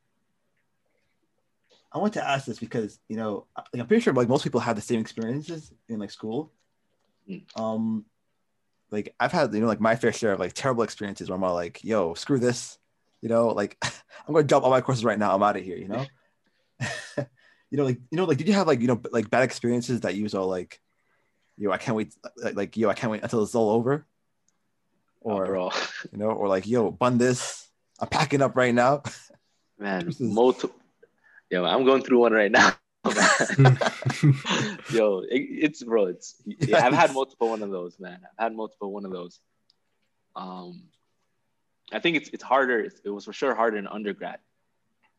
[1.93, 4.61] I want to ask this because you know, like, I'm pretty sure like most people
[4.61, 6.53] have the same experiences in like school.
[7.29, 7.43] Mm.
[7.59, 8.05] Um,
[8.91, 11.45] like I've had you know like my fair share of like terrible experiences where I'm
[11.45, 12.79] all like, yo, screw this,
[13.23, 15.35] you know, like I'm gonna drop all my courses right now.
[15.35, 16.05] I'm out of here, you know.
[17.71, 20.01] you know, like you know, like did you have like you know like bad experiences
[20.03, 20.81] that you was all like,
[21.57, 24.07] yo, I can't wait, like, like yo, I can't wait until it's all over,
[25.25, 25.71] Oh, or bro,
[26.11, 27.69] you know, or like yo, bun this,
[28.01, 29.03] I'm packing up right now.
[29.79, 30.77] man, is- multiple.
[31.51, 32.73] Yo, I'm going through one right now.
[34.91, 36.07] Yo, it, it's bro.
[36.07, 38.21] It's yeah, I've had multiple one of those, man.
[38.39, 39.39] I've had multiple one of those.
[40.35, 40.85] Um,
[41.93, 42.81] I think it's it's harder.
[43.05, 44.39] It was for sure harder in undergrad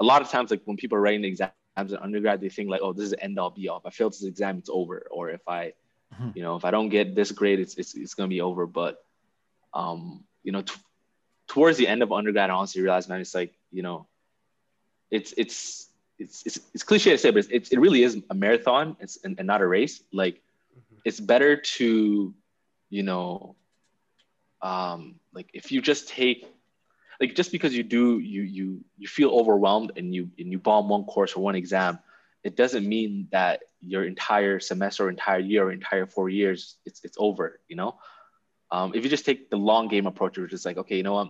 [0.00, 2.80] a lot of times like when people are writing exams in undergrad they think like
[2.82, 4.86] oh this is the end all be all if i fail this exam it's over
[4.98, 5.72] or if i
[6.14, 6.34] Mhm.
[6.34, 8.66] you know if i don't get this grade it's it's, it's going to be over
[8.66, 8.98] but
[9.74, 10.74] um you know t-
[11.48, 14.06] towards the end of undergrad i honestly realized man it's like you know
[15.10, 15.88] it's it's
[16.18, 19.38] it's it's, it's cliche to say but it's, it really is a marathon it's and,
[19.38, 20.02] and not a race.
[20.12, 20.40] Like
[21.04, 22.34] it's better to
[22.90, 23.56] you know
[24.62, 26.46] um like if you just take
[27.20, 30.88] like just because you do you you you feel overwhelmed and you and you bomb
[30.88, 31.98] one course or one exam
[32.44, 37.00] it doesn't mean that your entire semester or entire year or entire four years it's
[37.04, 37.98] it's over you know?
[38.70, 41.14] Um, if you just take the long game approach which is like okay you know
[41.14, 41.28] what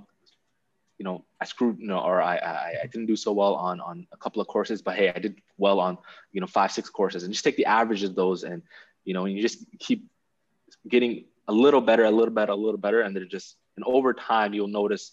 [0.99, 3.81] you know i screwed you know or I, I i didn't do so well on
[3.81, 5.97] on a couple of courses but hey i did well on
[6.33, 7.23] you know five six courses.
[7.23, 8.63] And just take the average of those and
[9.05, 10.07] you know and you just keep
[10.87, 13.01] getting a little better a little better a little better.
[13.01, 15.13] And they're just and over time you'll notice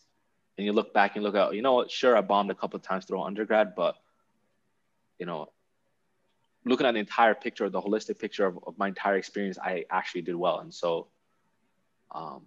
[0.57, 1.91] and you look back and look out you know what?
[1.91, 3.95] Sure i bombed a couple of times through undergrad but
[5.19, 5.47] you know
[6.65, 10.23] looking at the entire picture the holistic picture of, of my entire experience i actually
[10.23, 10.59] did well.
[10.59, 11.07] And so
[12.11, 12.41] um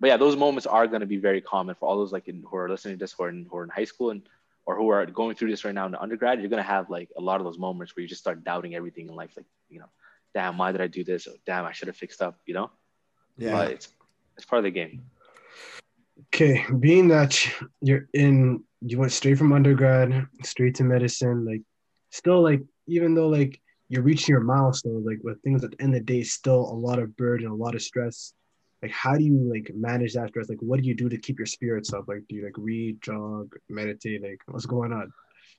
[0.00, 2.42] but yeah those moments are going to be very common for all those like in,
[2.48, 4.22] who are listening to this who are in, who are in high school and
[4.66, 6.90] or who are going through this right now in the undergrad you're going to have
[6.90, 9.46] like a lot of those moments where you just start doubting everything in life like
[9.68, 9.88] you know
[10.34, 12.70] damn why did i do this or damn i should have fixed up you know
[13.36, 13.52] Yeah.
[13.52, 13.88] but it's
[14.36, 15.02] it's part of the game
[16.34, 17.38] Okay, being that
[17.80, 21.44] you're in, you went straight from undergrad straight to medicine.
[21.44, 21.62] Like,
[22.10, 25.94] still, like, even though like you're reaching your milestone, like with things at the end
[25.94, 28.32] of the day, still a lot of burden, a lot of stress.
[28.86, 30.48] Like, how do you like manage that stress?
[30.48, 32.04] Like, what do you do to keep your spirits up?
[32.06, 34.22] Like, do you like read, jog, meditate?
[34.22, 35.12] Like, what's going on?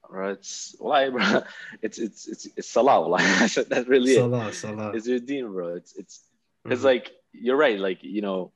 [0.09, 1.41] Bro, it's why bro
[1.81, 3.25] it's it's it's it's salah like
[3.73, 4.91] that really is Salah, salah.
[4.95, 6.23] it's your deen bro it's it's
[6.65, 6.85] it's Mhm.
[6.85, 8.53] like you're right like you know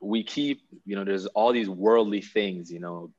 [0.00, 3.12] we keep you know there's all these worldly things you know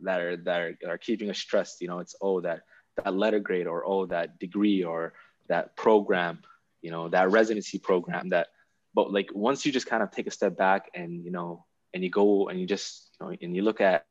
[0.00, 2.62] that are that are, are keeping us stressed you know it's oh that
[2.96, 5.12] that letter grade or oh that degree or
[5.48, 6.38] that program
[6.80, 8.46] you know that residency program that
[8.94, 11.64] but like once you just kind of take a step back and you know
[11.94, 14.06] and you go and you just you know and you look at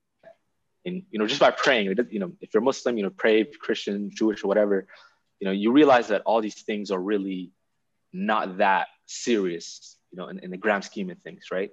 [0.85, 4.09] and you know just by praying you know if you're muslim you know pray christian
[4.13, 4.87] jewish or whatever
[5.39, 7.51] you know you realize that all these things are really
[8.13, 11.71] not that serious you know in, in the grand scheme of things right?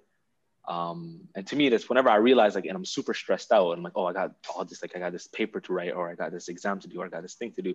[0.66, 3.78] Um, and to me that's whenever i realize like and i'm super stressed out and
[3.78, 6.10] i'm like oh i got all this like i got this paper to write or
[6.10, 7.74] i got this exam to do or i got this thing to do.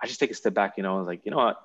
[0.00, 1.60] I just take a step back you know like you know what?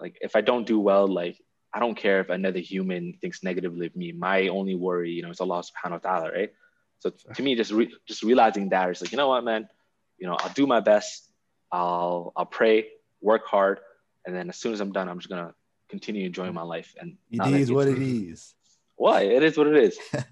[0.00, 1.36] Like if i don't do well like
[1.74, 4.12] i don't care if another human thinks negatively of me.
[4.12, 6.52] My only worry you know is allah subhanahu wa ta'ala right?
[7.00, 9.68] So to me just re- just realizing that is like you know what man?
[10.18, 11.30] You know i'll do my best.
[11.72, 12.76] I'll i'll pray
[13.20, 13.80] work hard
[14.26, 15.54] and then as soon as i'm done i'm just gonna
[15.88, 18.54] continue enjoying my life and It not is what get it to- is.
[18.96, 19.22] why?
[19.22, 19.98] It is what it is.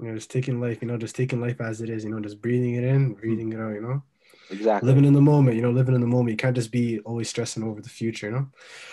[0.00, 2.18] You know, just taking life, you know, just taking life as it is, you know,
[2.18, 3.12] just breathing it in, hmm.
[3.20, 4.02] breathing it out, you know,
[4.48, 4.86] exactly.
[4.88, 6.30] Living in the moment, you know, living in the moment.
[6.30, 8.46] You can't just be always stressing over the future, you know.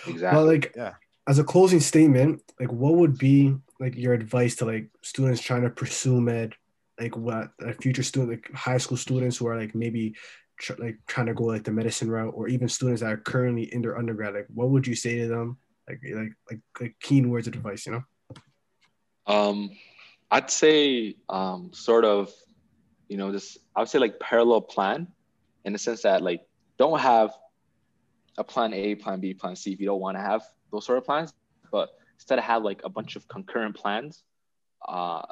[0.06, 0.36] exactly.
[0.36, 0.94] Well, like Yeah.
[1.30, 5.62] As a closing statement, like what would be like your advice to like students trying
[5.62, 6.56] to pursue med,
[6.98, 10.16] like what a future student, like high school students who are like maybe
[10.58, 13.72] tr- like trying to go like the medicine route, or even students that are currently
[13.72, 15.56] in their undergrad, like what would you say to them?
[15.88, 18.02] Like like like, like keen words of advice, you know?
[19.32, 19.70] Um,
[20.32, 22.32] I'd say um, sort of,
[23.08, 25.06] you know, this I would say like parallel plan,
[25.64, 26.40] in the sense that like
[26.76, 27.30] don't have
[28.36, 30.98] a plan A, plan B, plan C if you don't want to have those sort
[30.98, 31.32] of plans,
[31.70, 34.22] but instead of have like a bunch of concurrent plans
[34.86, 35.22] uh,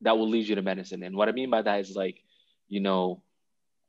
[0.00, 1.02] that will lead you to medicine.
[1.02, 2.22] And what I mean by that is like,
[2.68, 3.22] you know,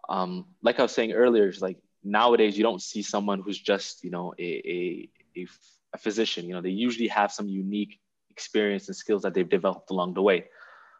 [0.09, 4.03] um, like I was saying earlier, is like nowadays you don't see someone who's just
[4.03, 5.47] you know a, a, a,
[5.93, 6.45] a physician.
[6.45, 7.99] You know, they usually have some unique
[8.29, 10.45] experience and skills that they've developed along the way.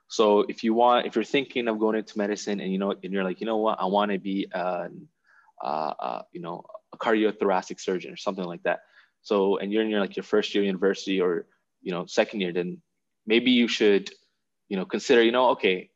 [0.08, 3.12] So if you want, if you're thinking of going into medicine and you know, and
[3.12, 4.90] you're like, you know what, I want to be a,
[5.62, 8.82] uh, uh, you know, a cardiothoracic surgeon or something like that.
[9.24, 11.48] So, and you're in your like your first year university or
[11.82, 12.82] you know second year, then
[13.26, 14.12] maybe you should,
[14.70, 15.90] you know, consider, you know, okay,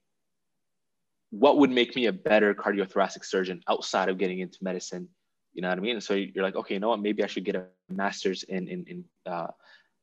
[1.30, 5.09] what would make me a better cardiothoracic surgeon outside of getting into medicine?
[5.53, 5.95] You know what I mean?
[5.95, 7.01] And so you're like, okay, you know what?
[7.01, 9.47] Maybe I should get a master's in in in uh,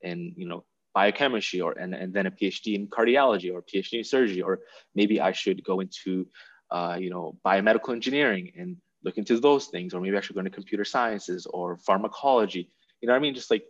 [0.02, 0.64] in you know
[0.94, 4.60] biochemistry or and, and then a PhD in cardiology or PhD in surgery, or
[4.94, 6.26] maybe I should go into
[6.70, 10.40] uh, you know biomedical engineering and look into those things, or maybe I should go
[10.40, 12.70] into computer sciences or pharmacology.
[13.05, 13.34] You know what I mean?
[13.34, 13.66] Just like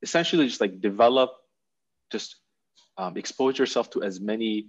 [0.00, 1.32] essentially just like develop,
[2.10, 2.36] just
[2.96, 4.68] um, expose yourself to as many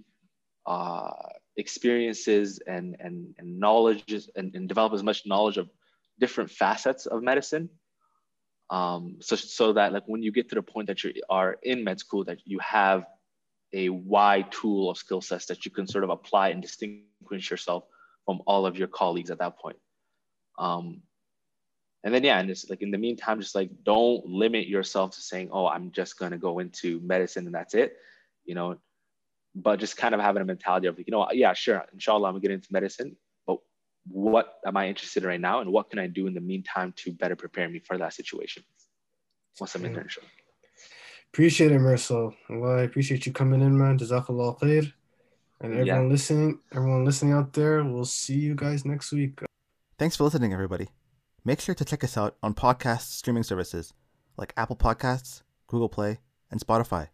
[0.66, 1.08] uh,
[1.56, 5.70] experiences and, and, and knowledge and, and develop as much knowledge of
[6.20, 7.70] different facets of medicine
[8.68, 11.84] um, so, so that like when you get to the point that you are in
[11.84, 13.06] med school that you have
[13.72, 17.84] a wide tool of skill sets that you can sort of apply and distinguish yourself
[18.26, 19.78] from all of your colleagues at that point
[20.58, 21.00] um,
[22.04, 25.20] and then yeah and just like in the meantime just like don't limit yourself to
[25.20, 27.96] saying oh i'm just going to go into medicine and that's it
[28.44, 28.76] you know
[29.54, 32.34] but just kind of having a mentality of like, you know yeah sure inshallah i'm
[32.34, 33.58] going to get into medicine but
[34.08, 36.92] what am I interested in right now and what can I do in the meantime
[36.96, 38.64] to better prepare me for that situation
[39.60, 40.08] once I'm in there.
[41.32, 42.34] Appreciate it, Mersal.
[42.50, 43.98] Well, I appreciate you coming in, man.
[43.98, 44.92] Jazakallah khair.
[45.60, 46.10] And everyone yeah.
[46.10, 49.40] listening, everyone listening out there, we'll see you guys next week.
[49.98, 50.88] Thanks for listening, everybody.
[51.44, 53.92] Make sure to check us out on podcast streaming services
[54.36, 56.20] like Apple Podcasts, Google Play,
[56.52, 57.08] and Spotify.